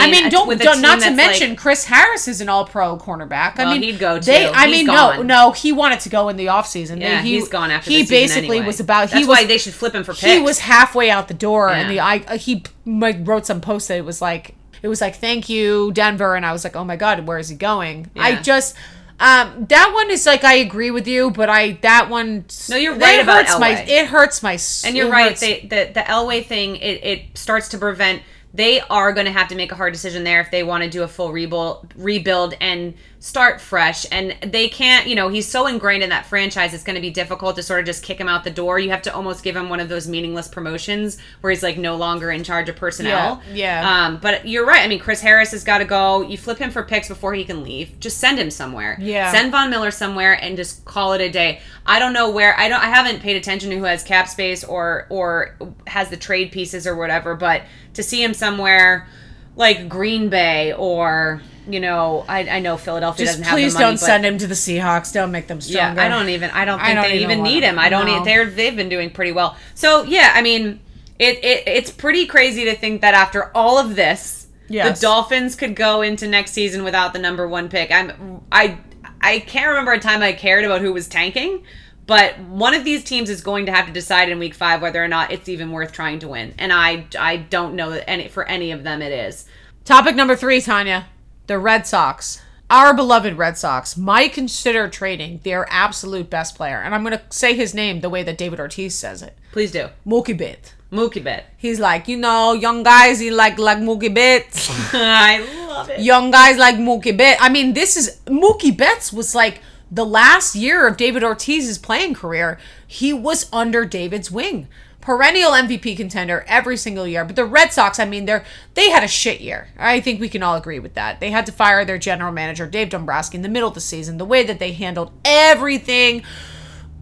[0.00, 3.58] I mean, don't, a don't not to mention like- Chris Harris is an All-Pro cornerback.
[3.58, 4.24] I Well, mean, he'd go too.
[4.24, 5.26] They, I He's mean, no, gone.
[5.26, 7.00] no, he wanted to go in the offseason.
[7.00, 8.66] yeah, he, he's gone after He basically anyway.
[8.66, 9.10] was about.
[9.10, 10.22] That's he was why they should flip him for picks.
[10.22, 13.88] he was halfway out the door, and the I uh, he like, wrote some post
[13.88, 16.84] that it was like it was like thank you Denver, and I was like, oh
[16.84, 18.10] my god, where is he going?
[18.16, 18.74] I just.
[19.20, 22.44] Um, that one is like I agree with you, but I that one.
[22.68, 23.74] No, you're right about hurts my.
[23.74, 23.88] Elway.
[23.88, 24.58] It hurts my.
[24.84, 25.36] And you're right.
[25.36, 28.22] They, the the Elway thing it, it starts to prevent.
[28.54, 30.90] They are going to have to make a hard decision there if they want to
[30.90, 34.04] do a full rebuild, rebuild and start fresh.
[34.10, 35.06] And they can't.
[35.06, 36.74] You know, he's so ingrained in that franchise.
[36.74, 38.80] It's going to be difficult to sort of just kick him out the door.
[38.80, 41.94] You have to almost give him one of those meaningless promotions where he's like no
[41.94, 43.40] longer in charge of personnel.
[43.52, 44.06] Yeah, yeah.
[44.06, 44.82] Um, but you're right.
[44.82, 46.22] I mean, Chris Harris has got to go.
[46.22, 47.98] You flip him for picks before he can leave.
[48.00, 48.96] Just send him somewhere.
[49.00, 49.30] Yeah.
[49.30, 51.60] Send Von Miller somewhere and just call it a day.
[51.86, 54.64] I don't know where I don't I haven't paid attention to who has cap space
[54.64, 55.56] or or
[55.86, 57.62] has the trade pieces or whatever, but
[57.94, 59.06] to see him somewhere
[59.54, 63.80] like Green Bay or you know, I, I know Philadelphia just doesn't have please the
[63.80, 65.12] money, don't send him to the Seahawks.
[65.12, 66.00] Don't make them stronger.
[66.00, 66.06] yeah.
[66.06, 67.78] I don't even I don't I think don't they even even need him.
[67.78, 68.18] I don't no.
[68.18, 69.56] need they're they've been doing pretty well.
[69.74, 70.80] So yeah, I mean
[71.18, 75.00] it, it it's pretty crazy to think that after all of this Yes.
[75.00, 77.90] the Dolphins could go into next season without the number one pick.
[77.90, 78.78] I'm I
[79.20, 81.62] I can't remember a time I cared about who was tanking,
[82.06, 85.02] but one of these teams is going to have to decide in week five whether
[85.02, 86.54] or not it's even worth trying to win.
[86.58, 89.44] And I I don't know that any for any of them it is.
[89.84, 91.06] Topic number three, Tanya.
[91.52, 92.40] The Red Sox.
[92.70, 96.78] Our beloved Red Sox might consider trading their absolute best player.
[96.80, 99.36] And I'm going to say his name the way that David Ortiz says it.
[99.52, 99.88] Please do.
[100.06, 100.72] Mookie Bit.
[100.90, 101.52] Mookie Bet.
[101.58, 104.70] He's like, you know, young guys, he like like Mookie Betts.
[104.94, 106.00] I love it.
[106.00, 107.38] young guys like Mookie Betts.
[107.42, 109.60] I mean, this is Mookie Betts was like
[109.90, 112.58] the last year of David Ortiz's playing career.
[112.86, 114.68] He was under David's wing.
[115.02, 117.24] Perennial MVP contender every single year.
[117.24, 119.68] But the Red Sox, I mean, they're they had a shit year.
[119.76, 121.18] I think we can all agree with that.
[121.18, 124.16] They had to fire their general manager, Dave Dombrowski, in the middle of the season.
[124.16, 126.22] The way that they handled everything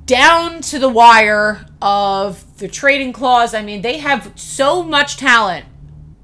[0.07, 3.55] down to the wire of the trading clause.
[3.55, 5.67] I mean, they have so much talent.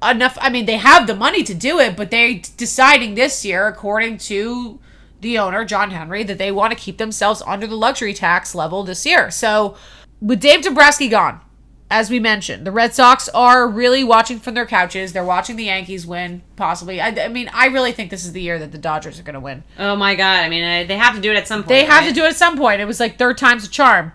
[0.03, 0.37] Enough.
[0.41, 4.17] I mean, they have the money to do it, but they deciding this year, according
[4.19, 4.79] to
[5.21, 8.83] the owner John Henry, that they want to keep themselves under the luxury tax level
[8.83, 9.31] this year.
[9.31, 9.77] So,
[10.19, 11.39] with Dave Dombrowski gone,
[11.89, 15.13] as we mentioned, the Red Sox are really watching from their couches.
[15.13, 16.99] They're watching the Yankees win, possibly.
[16.99, 19.35] I, I mean, I really think this is the year that the Dodgers are going
[19.35, 19.63] to win.
[19.79, 20.43] Oh my god!
[20.43, 21.69] I mean, uh, they have to do it at some point.
[21.69, 22.09] They have right?
[22.09, 22.81] to do it at some point.
[22.81, 24.11] It was like third time's a charm.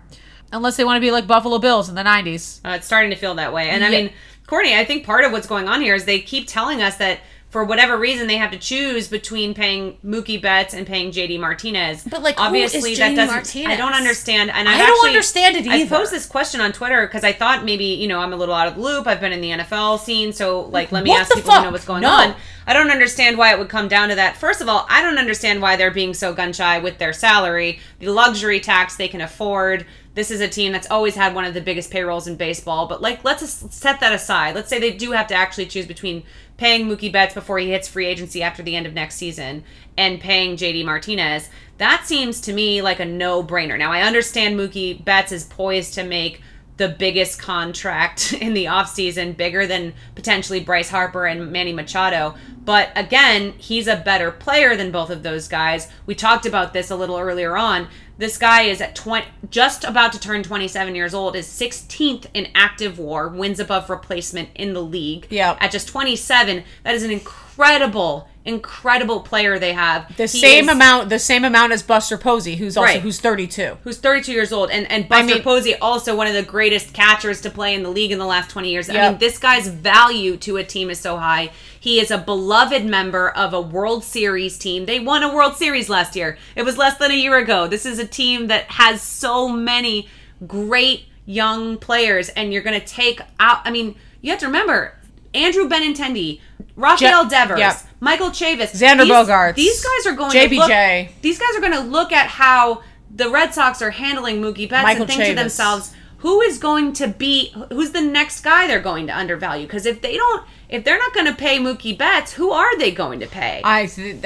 [0.53, 2.61] Unless they want to be like Buffalo Bills in the 90s.
[2.63, 3.71] Uh, it's starting to feel that way.
[3.71, 4.13] And I mean,
[4.47, 7.21] Courtney, I think part of what's going on here is they keep telling us that
[7.53, 12.03] for whatever reason they have to choose between paying Mookie Betts and paying JD Martinez.
[12.03, 13.27] But, like, who obviously that doesn't.
[13.35, 13.69] Martinez?
[13.71, 14.51] I don't understand.
[14.51, 17.33] And I've I don't actually- understand it I posed this question on Twitter because I
[17.33, 19.07] thought maybe you know I'm a little out of the loop.
[19.07, 21.65] I've been in the NFL scene, so like let me What ask people who fuck?
[21.67, 22.11] know what's going No.
[22.11, 22.35] on.
[22.67, 24.37] I don't understand why it would come down to that.
[24.37, 27.81] First of all, I don't understand why they're being so gun shy with their salary,
[27.99, 31.55] the luxury tax they can afford, This is a team that's always had one of
[31.55, 32.87] the biggest payrolls in baseball.
[32.87, 34.55] But like, let's set that aside.
[34.55, 36.25] Let's say they do have to actually choose between
[36.59, 39.64] paying Mookie Betts before he hits free agency after the end of next season
[39.96, 41.48] and paying JD Martinez.
[41.79, 43.79] That seems to me like a no-brainer.
[43.79, 46.42] Now I understand Mookie Betts is poised to make
[46.77, 52.35] the biggest contract in the offseason, bigger than potentially Bryce Harper and Manny Machado.
[52.64, 55.88] But again, he's a better player than both of those guys.
[56.07, 57.88] We talked about this a little earlier on.
[58.23, 62.47] This guy is at 20, just about to turn 27 years old, is 16th in
[62.55, 65.27] active war, wins above replacement in the league.
[65.29, 65.57] Yeah.
[65.61, 70.17] At just 27, that is an incredible incredible player they have.
[70.17, 73.01] The He same is- amount, the same amount as Buster Posey, who's also Right.
[73.01, 73.79] who's 32.
[73.85, 77.41] who's 32 years old, and and Buster mean- Posey also one of the greatest catchers
[77.43, 78.91] to play in the league in the last 20 years.
[78.91, 81.51] I mean, this guy's value to a team is so high.
[81.83, 84.87] He is a beloved member of a World Series team.
[84.87, 86.38] They won a World Series last year.
[86.55, 87.66] It was less than a year ago.
[87.66, 90.07] This is a team that has so many
[90.47, 93.62] great young players, and you're going to take out.
[93.64, 94.97] I mean, you have to remember.
[95.35, 96.40] Andrew Benintendi,
[96.77, 97.77] Rafael Je- Devers, yep.
[97.99, 100.49] Michael Chavis, Xander these, Bogaerts, These guys are going JBJ.
[100.51, 104.40] to look, these guys are going to look at how the Red Sox are handling
[104.40, 105.92] Mookie Betts Michael and think to themselves,
[106.23, 109.67] who is going to be who's the next guy they're going to undervalue?
[109.67, 112.93] Because if they don't, if they're not going to pay Mookie Betts, who are they
[112.93, 113.61] going to pay?
[113.65, 114.25] I th-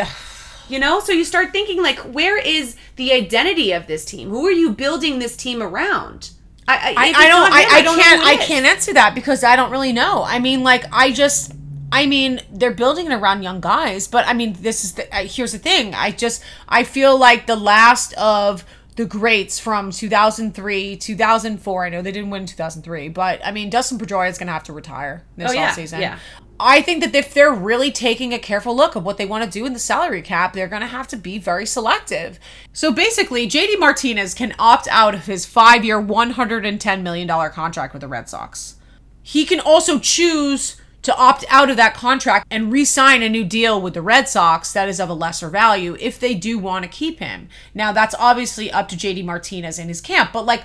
[0.69, 4.29] you know, so you start thinking like, where is the identity of this team?
[4.29, 6.31] Who are you building this team around?
[6.69, 8.67] I, I, I, if I it's don't not I, him, I don't can't I can't
[8.67, 10.23] answer that because I don't really know.
[10.23, 11.55] I mean like I just
[11.91, 15.25] I mean they're building it around young guys, but I mean this is the uh,
[15.25, 15.95] here's the thing.
[15.95, 21.85] I just I feel like the last of the greats from 2003, 2004.
[21.85, 24.53] I know they didn't win in 2003, but I mean Dustin Pedroia is going to
[24.53, 26.01] have to retire this Oh, yeah, offseason.
[26.01, 26.19] yeah.
[26.59, 29.51] I think that if they're really taking a careful look at what they want to
[29.51, 32.39] do in the salary cap, they're going to have to be very selective.
[32.73, 38.01] So basically, JD Martinez can opt out of his five year, $110 million contract with
[38.01, 38.77] the Red Sox.
[39.23, 43.45] He can also choose to opt out of that contract and re sign a new
[43.45, 46.85] deal with the Red Sox that is of a lesser value if they do want
[46.85, 47.49] to keep him.
[47.75, 50.65] Now, that's obviously up to JD Martinez and his camp, but like,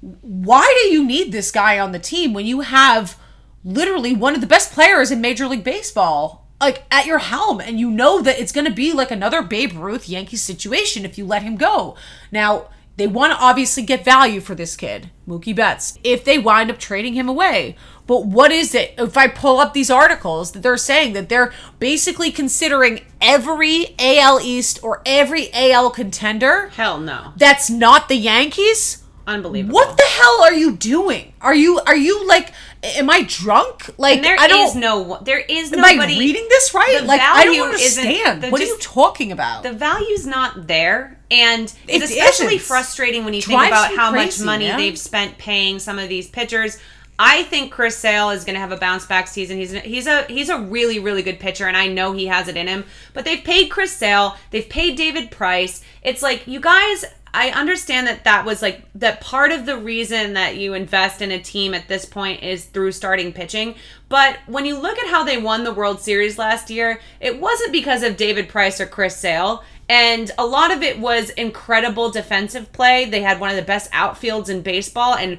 [0.00, 3.16] why do you need this guy on the team when you have
[3.64, 7.78] literally one of the best players in Major League Baseball like at your helm and
[7.80, 11.26] you know that it's going to be like another Babe Ruth Yankees situation if you
[11.26, 11.96] let him go.
[12.30, 16.70] Now, they want to obviously get value for this kid, Mookie Betts, if they wind
[16.70, 17.76] up trading him away.
[18.06, 18.94] But what is it?
[18.98, 24.40] If I pull up these articles that they're saying that they're basically considering every AL
[24.42, 28.98] East or every AL contender Hell no, that's not the Yankees?
[29.24, 29.72] unbelievable.
[29.76, 31.32] What the hell are you doing?
[31.40, 33.88] Are you are you like am I drunk?
[33.96, 36.16] Like And there I don't is no, there is Am nobody.
[36.16, 37.04] I reading this right?
[37.04, 38.42] Like I don't understand.
[38.42, 39.62] the What are you talking about?
[39.62, 42.66] the value's not there and It it's especially isn't.
[42.66, 44.76] frustrating when you think about how much money man.
[44.76, 46.78] they've spent paying some of these pitchers
[47.24, 49.56] I think Chris Sale is going to have a bounce back season.
[49.56, 52.56] He's he's a he's a really really good pitcher, and I know he has it
[52.56, 52.84] in him.
[53.14, 55.84] But they've paid Chris Sale, they've paid David Price.
[56.02, 57.04] It's like you guys.
[57.34, 61.30] I understand that that was like that part of the reason that you invest in
[61.30, 63.76] a team at this point is through starting pitching.
[64.10, 67.72] But when you look at how they won the World Series last year, it wasn't
[67.72, 69.62] because of David Price or Chris Sale.
[69.88, 73.06] And a lot of it was incredible defensive play.
[73.06, 75.14] They had one of the best outfields in baseball.
[75.14, 75.38] And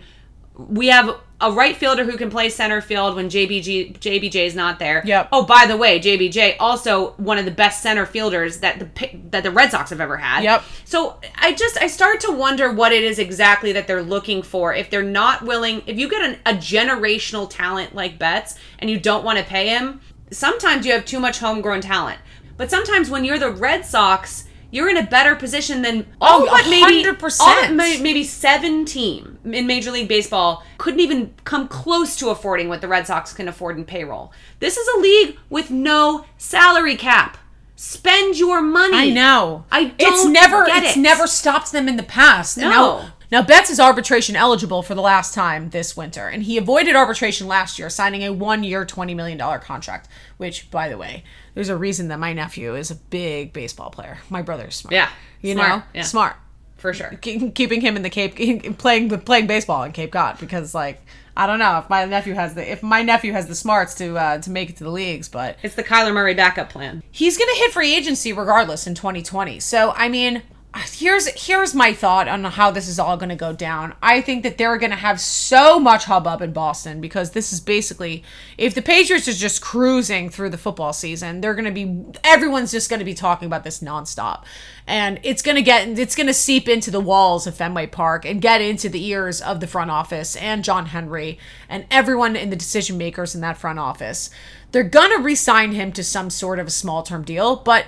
[0.55, 4.79] we have a right fielder who can play center field when JBG JBJ is not
[4.79, 5.03] there.
[5.05, 5.29] Yep.
[5.31, 9.43] Oh, by the way, JBJ also one of the best center fielders that the that
[9.43, 10.43] the Red Sox have ever had.
[10.43, 10.63] Yep.
[10.85, 14.73] So I just I start to wonder what it is exactly that they're looking for.
[14.73, 18.99] If they're not willing, if you get an, a generational talent like Betts and you
[18.99, 22.19] don't want to pay him, sometimes you have too much homegrown talent.
[22.55, 26.41] But sometimes when you're the Red Sox, you're in a better position than oh, all
[26.41, 27.39] Oh, but maybe 100%.
[27.39, 32.81] all maybe seven team in Major League Baseball couldn't even come close to affording what
[32.81, 34.33] the Red Sox can afford in payroll.
[34.59, 37.37] This is a league with no salary cap.
[37.75, 38.95] Spend your money.
[38.97, 39.65] I know.
[39.71, 40.99] I don't It's never it's it.
[40.99, 42.57] never stopped them in the past.
[42.57, 43.05] No.
[43.33, 47.47] Now Betts is arbitration eligible for the last time this winter, and he avoided arbitration
[47.47, 50.07] last year, signing a one-year, twenty million dollar contract.
[50.37, 51.23] Which, by the way,
[51.55, 54.19] there's a reason that my nephew is a big baseball player.
[54.29, 54.93] My brother's smart.
[54.93, 55.09] Yeah,
[55.41, 56.01] you smart, know, yeah.
[56.03, 56.35] smart.
[56.77, 57.09] for sure.
[57.21, 58.35] Ke- Keeping him in the Cape,
[58.77, 61.01] playing playing baseball in Cape Cod because, like,
[61.35, 64.15] I don't know if my nephew has the if my nephew has the smarts to
[64.15, 67.01] uh, to make it to the leagues, but It's the Kyler Murray backup plan.
[67.09, 69.59] he's going to hit free agency regardless in 2020.
[69.59, 70.43] So, I mean,
[70.75, 73.93] here's here's my thought on how this is all going to go down.
[74.01, 77.59] I think that they're going to have so much hubbub in Boston because this is
[77.59, 78.23] basically
[78.57, 82.71] if the Patriots are just cruising through the football season, they're going to be everyone's
[82.71, 84.45] just going to be talking about this nonstop,
[84.87, 88.25] and it's going to get it's going to seep into the walls of Fenway Park
[88.25, 91.37] and get into the ears of the front office and John Henry
[91.69, 94.31] and everyone in the decision makers in that front office.
[94.71, 97.85] They're going to re-sign him to some sort of a small term deal, but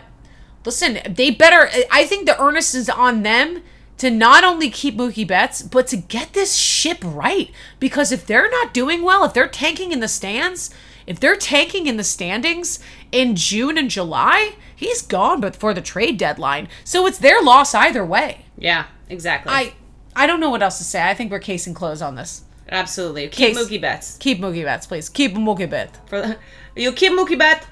[0.65, 1.69] listen, they better.
[1.91, 3.61] I think the earnest is on them
[3.97, 7.49] to not only keep Mookie Betts, but to get this ship right.
[7.79, 10.69] Because if they're not doing well, if they're tanking in the stands,
[11.07, 12.79] if they're tanking in the standings
[13.11, 16.67] in June and July, he's gone before the trade deadline.
[16.83, 18.45] So it's their loss either way.
[18.57, 19.51] Yeah, exactly.
[19.53, 19.73] I
[20.15, 21.07] I don't know what else to say.
[21.07, 22.43] I think we're casing close on this.
[22.69, 23.27] Absolutely.
[23.27, 24.17] Keep Case- Mookie Betts.
[24.17, 25.07] Keep Mookie Betts, please.
[25.09, 25.99] Keep Mookie Betts.
[26.07, 26.37] For the,
[26.75, 27.65] you keep Mookie Betts.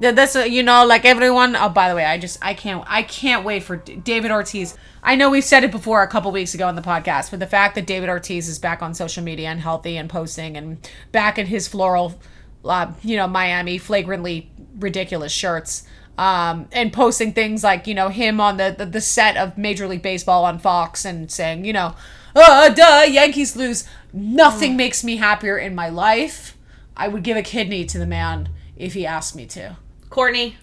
[0.00, 1.54] That's a, you know like everyone.
[1.54, 4.76] Oh, by the way, I just I can't I can't wait for D- David Ortiz.
[5.02, 7.46] I know we've said it before a couple weeks ago on the podcast, but the
[7.46, 10.78] fact that David Ortiz is back on social media and healthy and posting and
[11.12, 12.18] back in his floral,
[12.64, 15.84] uh, you know, Miami flagrantly ridiculous shirts.
[16.16, 19.88] Um, and posting things like you know him on the, the the set of Major
[19.88, 21.96] League Baseball on Fox and saying you know,
[22.36, 23.84] uh, duh, Yankees lose.
[24.12, 26.56] Nothing makes me happier in my life.
[26.96, 29.76] I would give a kidney to the man if he asked me to.
[30.14, 30.56] Courtney,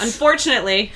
[0.00, 0.92] unfortunately,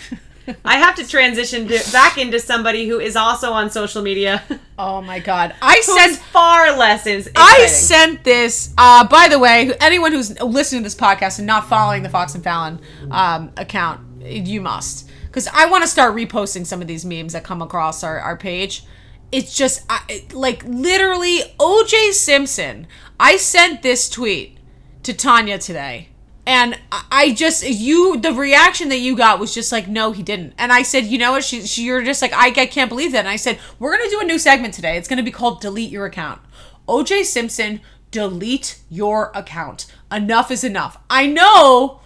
[0.65, 4.43] I have to transition to, back into somebody who is also on social media.
[4.79, 5.55] Oh my god.
[5.61, 10.81] I sent far less is I sent this uh by the way, anyone who's listening
[10.83, 15.11] to this podcast and not following the Fox and Fallon um account, you must.
[15.31, 18.37] Cuz I want to start reposting some of these memes that come across our our
[18.39, 18.85] page.
[19.31, 22.87] It's just I, it- like literally OJ Simpson.
[23.21, 24.57] I sent this tweet
[25.05, 26.09] to Tanya today.
[26.45, 30.55] And I- just you the reaction that you got was just like no he didn't.
[30.59, 31.45] And I said you know what?
[31.45, 33.21] She, she you're just like I, I can't believe that.
[33.21, 34.97] And I said we're gonna do a new segment today.
[34.97, 36.41] It's gonna be called delete your account.
[36.89, 39.87] OJ Simpson delete your account.
[40.11, 40.99] Enough is enough.
[41.09, 42.01] I know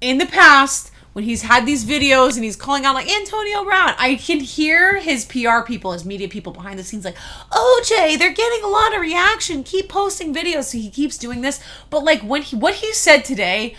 [0.00, 3.94] in the past when he's had these videos and he's calling out like Antonio Brown,
[3.98, 7.16] I can hear his PR people, his media people behind the scenes like,
[7.50, 9.62] OJ, they're getting a lot of reaction.
[9.62, 10.64] Keep posting videos.
[10.64, 11.60] So he keeps doing this.
[11.88, 13.76] But like when he what he said today,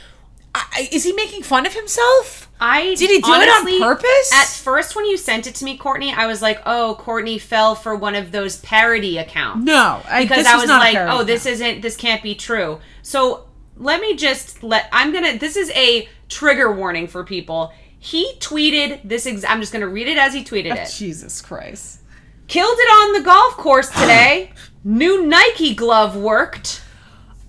[0.55, 2.49] I, is he making fun of himself?
[2.57, 4.31] I Did he do it on purpose?
[4.33, 7.75] At first, when you sent it to me, Courtney, I was like, "Oh, Courtney fell
[7.75, 11.81] for one of those parody accounts." No, I- because I was like, "Oh, this isn't.
[11.81, 13.44] This can't be true." So
[13.77, 14.89] let me just let.
[14.91, 15.37] I'm gonna.
[15.37, 17.73] This is a trigger warning for people.
[17.99, 19.25] He tweeted this.
[19.25, 20.93] Ex- I'm just gonna read it as he tweeted it.
[20.95, 22.01] Jesus Christ.
[22.47, 24.51] Killed it on the golf course today.
[24.83, 26.81] New Nike glove worked.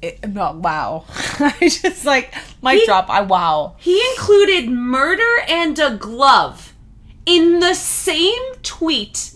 [0.03, 1.05] It, no, wow.
[1.09, 3.11] I just like mic He- drop.
[3.11, 3.77] I wow.
[3.79, 6.75] He included murder and a glove
[7.27, 9.33] in the same tweet.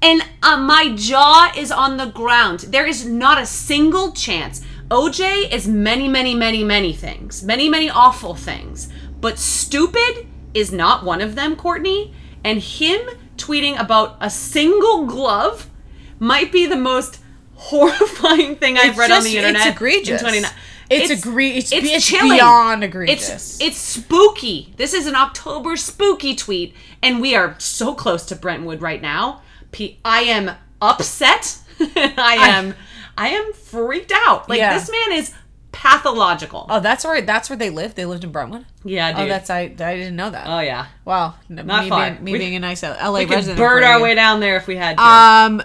[0.00, 2.60] And uh, my jaw is on the ground.
[2.60, 4.64] There is not a single chance.
[4.92, 8.90] OJ is many, many, many, many things, many, many awful things.
[9.20, 12.12] But stupid is not one of them, Courtney.
[12.44, 13.00] And him
[13.38, 15.70] tweeting about a single glove
[16.18, 17.20] might be the most
[17.54, 19.66] horrifying thing I've It's read on just- the it's internet.
[19.66, 20.20] in egregious.
[20.20, 20.50] 29
[20.90, 22.32] It's egre- it's- it's chilling.
[22.32, 23.30] beyond egregious.
[23.30, 24.74] It's it's spooky.
[24.76, 29.40] This is an October spooky tweet, and we are so close to Brentwood right now.
[29.70, 30.50] P- I am
[30.82, 31.56] upset.
[31.80, 32.74] I am I,
[33.18, 34.48] am freaked out.
[34.48, 34.74] Like Yeah.
[34.78, 35.32] this man is
[35.72, 36.66] pathological.
[36.68, 37.96] Oh, that's where that's where they lived.
[37.96, 38.64] They lived in Brentwood.
[38.84, 39.20] yeah, dude.
[39.22, 40.46] Oh, that's I I didn't know that.
[40.46, 40.86] oh yeah.
[41.04, 42.10] Wow, Not me far.
[42.10, 44.66] being, me We- being a nice LA We could bird our way down there if
[44.66, 45.02] we had to.
[45.02, 45.62] Um,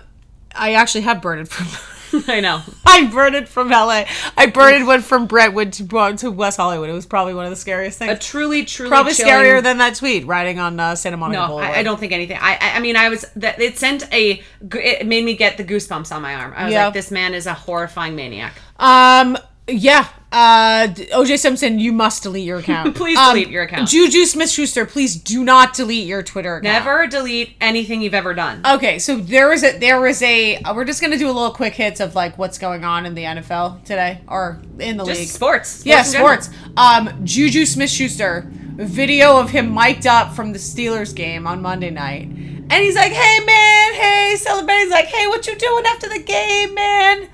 [0.55, 1.67] I actually have birded from.
[2.28, 2.62] I know.
[2.86, 4.06] I birded from LA.
[4.38, 6.89] I birded went from Brentwood to to West Hollywood.
[6.89, 8.12] It was probably one of the scariest things.
[8.12, 11.48] A truly, truly Probably chilling- scarier than that tweet riding on uh, Santa Monica No,
[11.48, 11.76] Boulevard.
[11.76, 12.38] I, I don't think anything.
[12.39, 14.41] I, I, I mean, I was that it sent a.
[14.74, 16.54] It made me get the goosebumps on my arm.
[16.56, 16.86] I was Yeah.
[16.86, 18.54] like, this man is a horrifying maniac.
[18.78, 19.38] Um.
[19.67, 20.08] Yeah.
[20.32, 20.88] Uh.
[21.13, 22.96] OJ Simpson, you must delete your account.
[22.98, 23.88] Please Um, delete your account.
[23.90, 26.63] Juju Smith Schuster, please do not delete your Twitter account.
[26.86, 28.62] Never delete anything you've ever done.
[28.66, 31.52] Okay, so there was a there was a uh, we're just gonna do a little
[31.52, 35.20] quick hits of like what's going on in the NFL today or in the Just
[35.22, 35.30] league.
[35.30, 35.70] sports.
[35.70, 36.50] sports yeah, sports.
[36.76, 38.46] Um, Juju Smith Schuster
[38.80, 43.12] video of him mic'd up from the Steelers game on Monday night, and he's like,
[43.12, 44.84] "Hey man, hey," celebrating.
[44.84, 47.28] He's like, "Hey, what you doing after the game, man?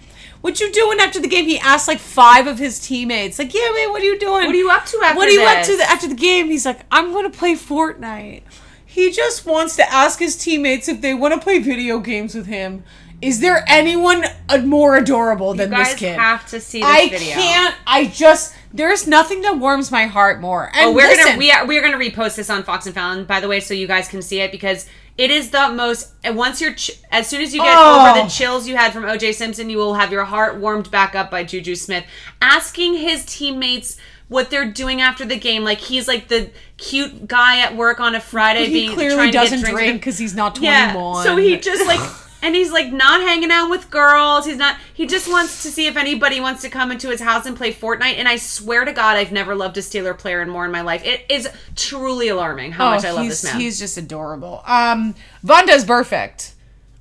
[0.43, 3.69] What you doing after the game?" He asked like five of his teammates, like, "Yeah,
[3.75, 4.45] man, what are you doing?
[4.45, 6.47] What are you up to after What are you up to the, after the game?"
[6.51, 8.41] He's like, "I'm gonna play Fortnite."
[8.85, 12.45] He just wants to ask his teammates if they want to play video games with
[12.45, 12.83] him.
[13.21, 14.25] Is there anyone
[14.65, 16.19] more adorable than You guys this kid?
[16.19, 17.33] have to see this I video.
[17.35, 17.75] can't.
[17.87, 20.69] I just there's nothing that warms my heart more.
[20.75, 23.23] And Oh, we're listen, gonna we are we're gonna repost this on Fox and Fallon,
[23.23, 24.87] by the way, so you guys can see it because
[25.17, 26.11] It is the most.
[26.25, 28.07] Once you're, ch- as soon as you get Oh.
[28.09, 28.29] over the oh.
[28.29, 29.33] chills you had from O.J.
[29.33, 32.03] Simpson, you will have your heart warmed back up by Juju Smith
[32.41, 33.97] asking his teammates
[34.27, 35.63] what they're doing after the game.
[35.63, 38.65] Like he's like the cute guy at work on a Friday.
[38.65, 40.93] he being clearly trying doesn't drink because he's not Yeah.
[40.93, 41.23] 21.
[41.23, 41.99] So he just like.
[42.43, 44.45] And he's like not hanging out with girls.
[44.45, 44.77] He's not.
[44.93, 47.73] He just wants to see if anybody wants to come into his house and play
[47.73, 48.17] Fortnite.
[48.17, 51.03] And I swear to God, I've never loved a Steeler player more in my life.
[51.05, 53.59] It is truly alarming how much I love Oh, this man.
[53.59, 54.61] He's just adorable.
[54.67, 56.51] Um, Vontaze Burfict.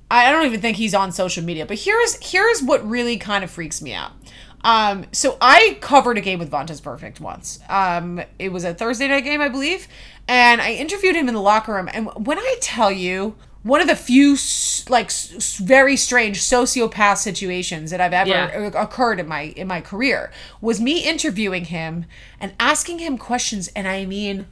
[0.09, 3.51] I don't even think he's on social media, but here's here's what really kind of
[3.51, 4.11] freaks me out.
[4.63, 7.59] Um, so I covered a game with Vontaze Burfict once.
[7.67, 9.89] Um, it was a Thursday night game, I believe,
[10.27, 11.89] and I interviewed him in the locker room.
[11.93, 14.37] And when I tell you, one of the few
[14.89, 15.09] like
[15.57, 18.81] very strange sociopath situations that I've ever Yeah.
[18.81, 22.05] occurred in my in my career was me interviewing him
[22.39, 23.69] and asking him questions.
[23.75, 24.45] And I mean,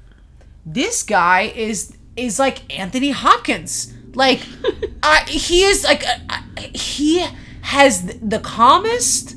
[0.65, 3.93] this guy is is like Anthony Hopkins.
[4.13, 4.41] Like,
[5.03, 6.41] I, he is like uh, uh,
[6.73, 7.25] he
[7.61, 9.35] has the calmest,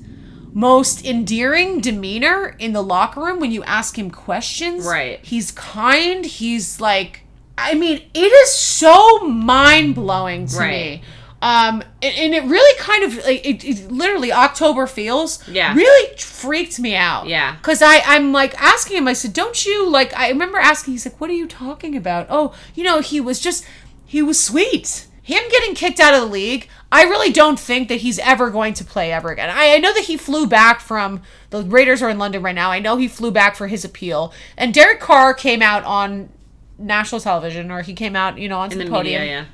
[0.52, 4.84] most endearing demeanor in the locker room when you ask him questions.
[4.86, 5.18] Right.
[5.24, 6.24] He's kind.
[6.24, 7.23] He's like,
[7.56, 10.70] I mean, it is so mind blowing to Right.
[11.00, 11.02] me.
[11.42, 15.74] Um, and, and it really kind of like it, it literally October feels Yeah.
[15.74, 17.26] really freaked me out.
[17.26, 17.56] Yeah.
[17.60, 21.04] Cause I, I'm like asking him, I said, don't you like, I remember asking, he's
[21.04, 22.26] like, what are you talking about?
[22.30, 23.64] Oh, you know, he was just,
[24.06, 25.06] he was sweet.
[25.22, 28.72] Him getting kicked out of the league, I really don't think that he's ever going
[28.74, 29.50] to play ever again.
[29.50, 32.70] I, I know that he flew back from, the Raiders are in London right now.
[32.70, 34.32] I know he flew back for his appeal.
[34.56, 36.30] And Derek Carr came out on
[36.78, 39.20] national television, or he came out, you know, onto in the, the podium.
[39.22, 39.44] media, yeah.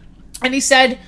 [0.43, 0.99] And he said,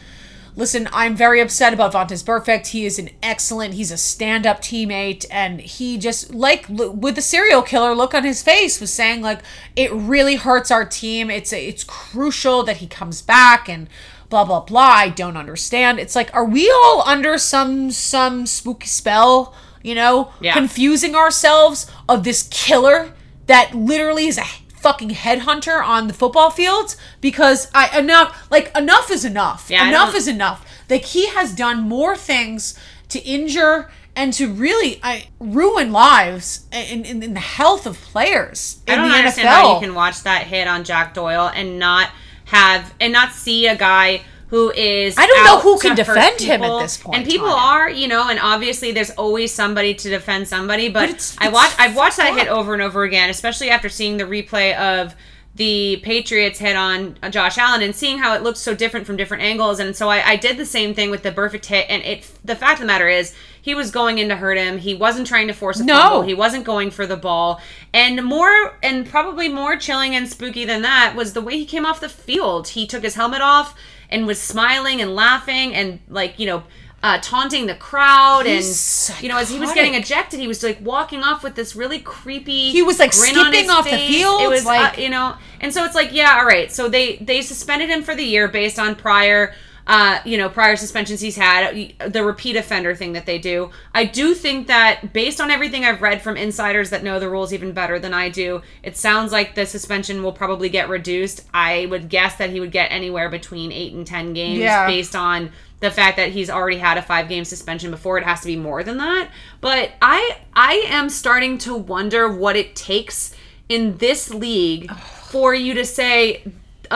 [0.54, 2.66] Listen, I'm very upset about Vontaze Burfict.
[2.66, 5.24] He is an excellent, he's a stand up teammate.
[5.30, 9.22] And he just, like l- with the serial killer look on his face, was saying,
[9.22, 9.40] like,
[9.76, 11.30] it really hurts our team.
[11.30, 13.88] It's, it's crucial that he comes back and
[14.28, 14.82] blah, blah, blah.
[14.82, 15.98] I don't understand.
[15.98, 20.52] It's like, are we all under some, some spooky spell, you know, Yeah.
[20.52, 23.14] confusing ourselves of this killer
[23.46, 24.44] that literally is a
[24.82, 29.68] fucking headhunter on the football fields because I enough like enough is enough.
[29.70, 30.66] Yeah, enough is enough.
[30.90, 32.78] Like he has done more things
[33.10, 38.82] to injure and to really I, ruin lives in, in, in the health of players
[38.86, 39.52] in I don't understand NFL.
[39.52, 42.10] how you can watch that hit on Jack Doyle and not
[42.46, 44.22] have and not see a guy
[44.52, 46.78] who is I don't know who can defend him at people.
[46.80, 50.90] this point, And people are, you know, and obviously there's always somebody to defend somebody.
[50.90, 54.18] But, it's- I watch I've watched that hit over and over again, especially after seeing
[54.18, 55.14] the replay of
[55.54, 59.42] the Patriots hit on Josh Allen and seeing how it looked so different from different
[59.42, 59.80] angles.
[59.80, 61.86] And so I, I did the same thing with the Burfict hit.
[61.88, 64.76] And it the fact of the matter is he was going in to hurt him.
[64.78, 65.94] He wasn't trying to force a No.
[65.98, 66.22] fumble.
[66.22, 67.60] He wasn't going for the ball.
[67.94, 71.86] And more and probably more chilling and spooky than that was the way he came
[71.86, 72.68] off the field.
[72.68, 73.74] He took his helmet off
[74.12, 76.62] and was smiling and laughing and like, you know,
[77.02, 80.62] uh, taunting the crowd He's and you know as he was getting ejected he was
[80.62, 84.48] like walking off with this really creepy He was, like, skipping off the field, it
[84.48, 86.70] was like- uh, you know and so it's like yeah all right.
[86.70, 89.52] So they they suspended him for the year based on prior
[89.86, 93.70] uh, you know, prior suspensions he's had, the repeat offender thing that they do.
[93.94, 97.52] I do think that based on everything I've read from insiders that know the rules
[97.52, 101.46] even better than I do, it sounds like the suspension will probably get reduced.
[101.52, 104.86] I would guess that he would get anywhere between eight and ten games Yeah.
[104.86, 108.16] based on the fact that he's already had a five game suspension before.
[108.18, 109.30] It has to be more than that.
[109.60, 113.34] But I I am starting to wonder what it takes
[113.68, 116.44] in this league for you to say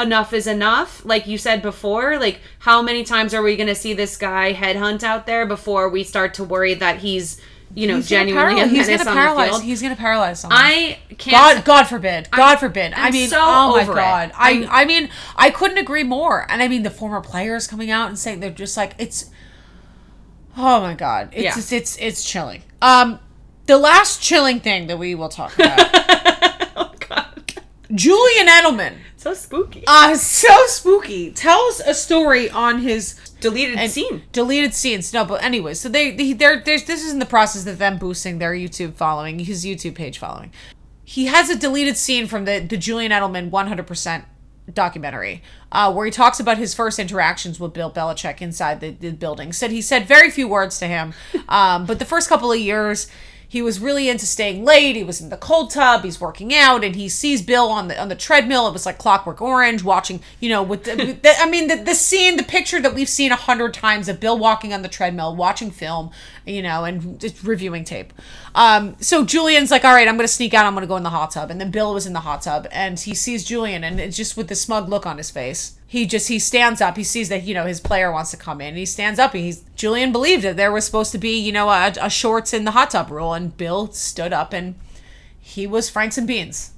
[0.01, 3.75] enough is enough like you said before like how many times are we going to
[3.75, 7.41] see this guy headhunt out there before we start to worry that he's
[7.75, 9.61] you know He's gonna genuinely a he's gonna paralyze.
[9.61, 10.59] He's gonna paralyze someone.
[10.59, 12.29] i can't God, God forbid.
[12.31, 12.93] God forbid.
[12.95, 13.97] I I'm mean, so oh my over it.
[13.97, 14.33] God.
[14.37, 16.47] I'm- I, I mean, I couldn't agree more.
[16.49, 19.31] And I mean, the former players coming out and saying they're just like it's.
[20.57, 21.31] Oh my God!
[21.33, 21.59] It's Yeah.
[21.59, 22.63] it's, it's it's chilling.
[22.81, 23.19] Um,
[23.67, 25.79] the last chilling thing that we will talk about:
[26.77, 27.43] oh god
[27.95, 28.95] Julian Edelman.
[29.27, 31.33] So spooky Uh, so spooky.
[31.33, 35.13] Tells a story on his deleted and scene deleted scenes.
[35.13, 37.99] No, but anyway, so they, they they're there's this is in the process of them
[37.99, 40.53] boosting their YouTube following, his YouTube page following.
[41.05, 44.25] He has a deleted scene from the the Julian Edelman 100%
[44.73, 49.11] documentary, uh, where he talks about his first interactions with Bill Belichick inside the, the
[49.13, 49.53] building.
[49.53, 51.15] Said he said very few words to him,
[51.49, 53.09] um, but the first couple of years.
[53.57, 54.97] He was really into staying late.
[54.97, 56.05] He was in the cold tub.
[56.05, 58.69] He's working out, and he sees Bill on the on the treadmill.
[58.69, 60.21] It was like Clockwork Orange, watching.
[60.41, 63.33] You know, with the, the I mean, the, the scene, the picture that we've seen
[63.33, 66.11] a hundred times of Bill walking on the treadmill, watching film.
[66.47, 68.13] You know, and just reviewing tape.
[68.55, 70.65] Um, so Julian's like, "All right, I'm gonna sneak out.
[70.65, 72.69] I'm gonna go in the hot tub." And then Bill was in the hot tub,
[72.71, 75.73] and he sees Julian, and it's just with the smug look on his face.
[75.89, 76.97] he just he stands up.
[76.97, 78.69] He sees that you know his player wants to come in.
[78.69, 79.35] And he stands up.
[79.35, 82.53] And he's Julian believed that there was supposed to be you know a, a shorts
[82.55, 84.77] in the hot tub rule, and Bill stood up and
[85.41, 86.73] he was Franks and Beans.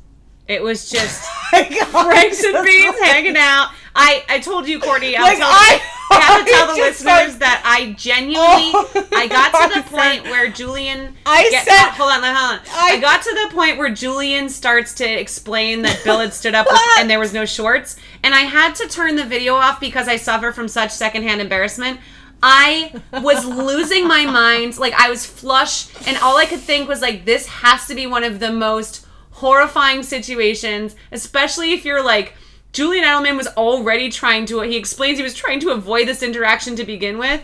[0.49, 3.70] It was just Franks and Beans hanging out.
[3.94, 5.80] I, I told you, Courtney, I, Like, I-
[6.11, 8.38] I have to tell the listeners said- that I genuinely,
[8.72, 11.14] Oh, I got to the point where Julian.
[11.26, 12.61] I get- said- hold on, hold on.
[12.72, 16.55] I- I, got to the point where Julian starts to explain that Bill had stood
[16.55, 19.80] up with, and there was no shorts, and I had to turn the video off
[19.80, 22.01] because I suffer from such secondhand embarrassment.
[22.42, 24.78] I was losing my mind.
[24.78, 28.07] Like I was flush, and all I could think was like, this has to be
[28.07, 29.05] one of the most
[29.39, 32.34] horrifying situations, especially if you're like
[32.72, 36.76] Julian Edelman was already trying to he explains he was trying to avoid this interaction
[36.76, 37.43] to begin with.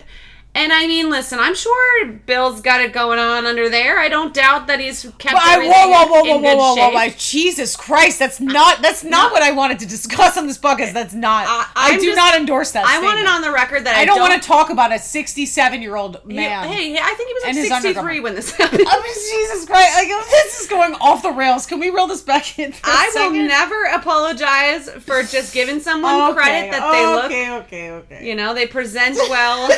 [0.56, 3.98] And I mean, listen, I'm sure Bill's got it going on under there.
[3.98, 6.90] I don't doubt that he's kept I, everything whoa, whoa, whoa, whoa, whoa, whoa, whoa,
[6.90, 7.14] whoa!
[7.18, 10.92] Jesus Christ, that's not that's not what I wanted to discuss on this podcast.
[10.92, 11.46] That's not.
[11.74, 12.84] I, do just- not endorse that.
[12.86, 14.98] I want it on the record that I, I don't, want to talk about a
[14.98, 16.68] 67 year old man.
[16.68, 18.22] Hey, I think he was like 63 undergarment.
[18.22, 18.84] when this happened.
[18.86, 19.96] I mean, Jesus Christ!
[19.96, 21.66] Like this is going off the rails.
[21.66, 22.72] Can we reel this back in?
[22.72, 27.24] For a I will never apologize for just giving someone Okay, credit that they look,
[27.24, 28.28] Okay, okay, okay.
[28.28, 29.68] you know, they present well.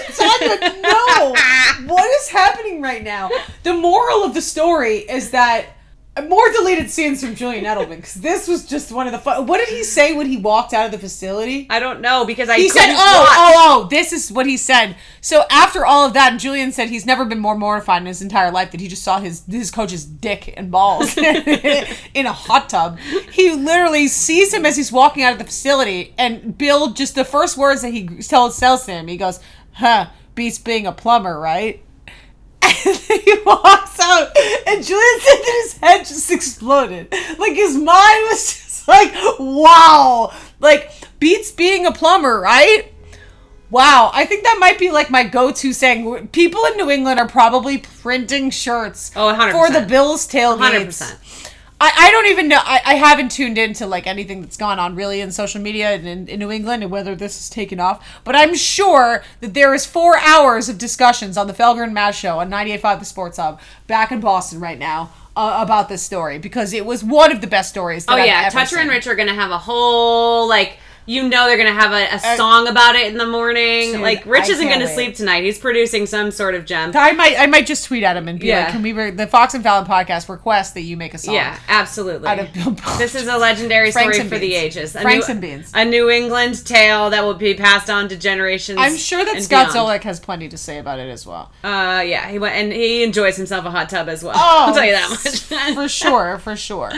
[0.82, 1.34] No.
[1.86, 3.30] what is happening right now?
[3.62, 5.66] The moral of the story is that
[6.26, 9.46] more deleted scenes from Julian Edelman because this was just one of the fun.
[9.46, 11.66] What did he say when he walked out of the facility?
[11.68, 12.98] I don't know because I He said, "Oh, watch.
[12.98, 14.96] oh, oh." This is what he said.
[15.20, 18.22] So after all of that, and Julian said he's never been more mortified in his
[18.22, 21.14] entire life that he just saw his his coach's dick and balls
[22.14, 22.98] in a hot tub.
[22.98, 27.26] He literally sees him as he's walking out of the facility, and Bill just the
[27.26, 29.38] first words that he tells tells him, he goes,
[29.72, 30.06] "Huh,
[30.36, 31.82] beats being a plumber, right?"
[32.62, 34.28] And then he walks out,
[34.66, 37.12] and Julian said that his head just exploded.
[37.38, 42.92] Like his mind was just like, wow, like beats being a plumber, right?
[43.70, 46.28] Wow, I think that might be like my go-to saying.
[46.28, 49.50] People in New England are probably printing shirts Oh, 100%.
[49.52, 51.02] for the Bills tailgates.
[51.02, 51.16] 100%.
[51.78, 52.60] I, I don't even know.
[52.62, 56.06] I, I haven't tuned into like anything that's gone on really in social media in,
[56.06, 58.06] in, in New England and whether this is taken off.
[58.24, 62.16] But I'm sure that there is four hours of discussions on the Felger and Mazz
[62.16, 66.38] show on 98.5 The Sports Hub back in Boston right now uh, about this story
[66.38, 68.06] because it was one of the best stories.
[68.06, 68.88] That Oh I've yeah, Toucher and.
[68.88, 72.68] Rich are gonna have a whole like you know they're gonna have a, a song
[72.68, 73.92] about it in the morning.
[73.92, 74.94] Dude, like Rich I isn't gonna wait.
[74.94, 75.44] sleep tonight.
[75.44, 76.92] He's producing some sort of gem.
[76.94, 78.64] I might I might just tweet at him and be Yeah.
[78.64, 81.34] like, "Can we re- the Fox and Fallon podcast request that you make a song?"
[81.34, 82.28] Yeah, absolutely.
[82.28, 84.94] Out of Bill This is a legendary Franks story for the ages.
[84.96, 85.72] A Franks new, and beans.
[85.74, 88.78] A New England tale that will be passed on to generations.
[88.80, 89.86] I'm sure that Scott beyond.
[90.04, 91.50] Has plenty to say about it as well.
[91.64, 94.34] Uh, yeah, he went and he enjoys himself a hot tub as well.
[94.48, 95.74] Oh, I'll tell you that much.
[95.74, 96.90] for sure, for sure.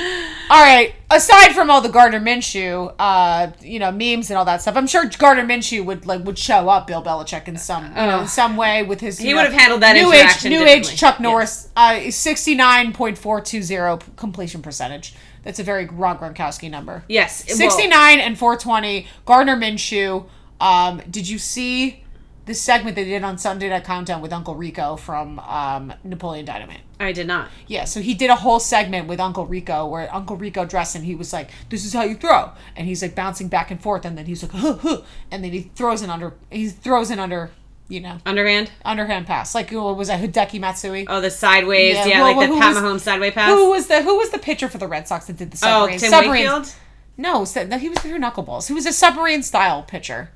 [0.50, 0.94] All right.
[1.11, 4.86] Aside from all the Gardner Minshew, uh, you know, memes and all that stuff, I'm
[4.86, 8.28] sure Gardner Minshew would like would show up Bill Belichick in some, you know, in
[8.28, 9.18] some way with his.
[9.18, 12.92] He you would have handled that new age, new age Chuck Norris, uh, sixty nine
[12.92, 15.14] point four two zero completion percentage.
[15.42, 17.05] That's a very Rob Gronkowski number.
[17.09, 19.07] Yes, sixty nine and four twenty.
[19.24, 20.26] Gardner Minshew.
[20.61, 22.05] Um, did you see
[22.46, 26.80] the segment they did on Sunday Night Countdown with Uncle Rico from um, Napoleon Dynamite?
[27.01, 27.49] I did not.
[27.66, 31.05] Yeah, so he did a whole segment with Uncle Rico where Uncle Rico dressed and
[31.05, 34.05] he was like, "This is how you throw," and he's like bouncing back and forth,
[34.05, 37.18] and then he's like, huh, huh, and then he throws an under, he throws an
[37.20, 37.51] under,
[37.88, 38.70] you know, Underhand.
[38.84, 41.07] underhand pass, like what was that Hideki Matsui?
[41.09, 41.94] Oh, the sideways.
[41.94, 43.51] Yeah, Yeah, well, like who the Pat Mahomes sideway pass.
[43.51, 45.86] Who was the who was the pitcher for the Red Sox that did the oh,
[45.86, 45.99] submarine?
[45.99, 46.74] Tim submarine- Wakefield.
[47.20, 48.68] No, he was through knuckleballs.
[48.68, 50.30] He was a submarine style pitcher,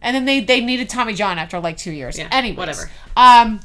[0.00, 2.16] and then they they needed Tommy John after like two years.
[2.18, 2.90] Yeah, Anyways, whatever.
[3.16, 3.60] Um,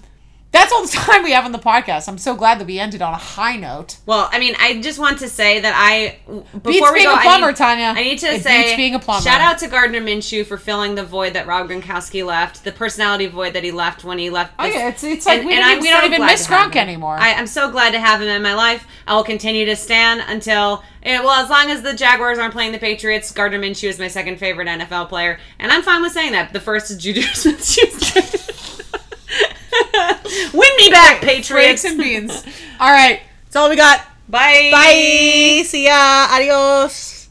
[0.53, 2.07] that's all the time we have on the podcast.
[2.07, 3.97] I'm so glad that we ended on a high note.
[4.05, 7.15] Well, I mean, I just want to say that I before Beats we being go,
[7.15, 7.85] a plumber, I need, Tanya.
[7.87, 9.23] I need to It say beats being a plumber.
[9.23, 13.25] shout out to Gardner Minshew for filling the void that Rob Gronkowski left, the personality
[13.25, 14.53] void that he left when he left.
[14.59, 16.47] Oh yeah, it's it's like and- we, and don't, even- we so don't even miss
[16.47, 17.17] Gronk anymore.
[17.17, 18.85] I, I'm so glad to have him in my life.
[19.07, 22.77] I will continue to stand until well, as long as the Jaguars aren't playing the
[22.79, 23.31] Patriots.
[23.31, 26.53] Gardner Minshew is my second favorite NFL player, and I'm fine with saying that.
[26.53, 28.42] The first is Juju Smith-Schuster.
[30.53, 31.85] Win me back, Patriots.
[31.85, 32.43] And beans.
[32.79, 33.99] all right, that's all we got.
[34.27, 34.69] Bye.
[34.71, 35.63] Bye.
[35.65, 36.27] See ya.
[36.31, 37.22] Adios.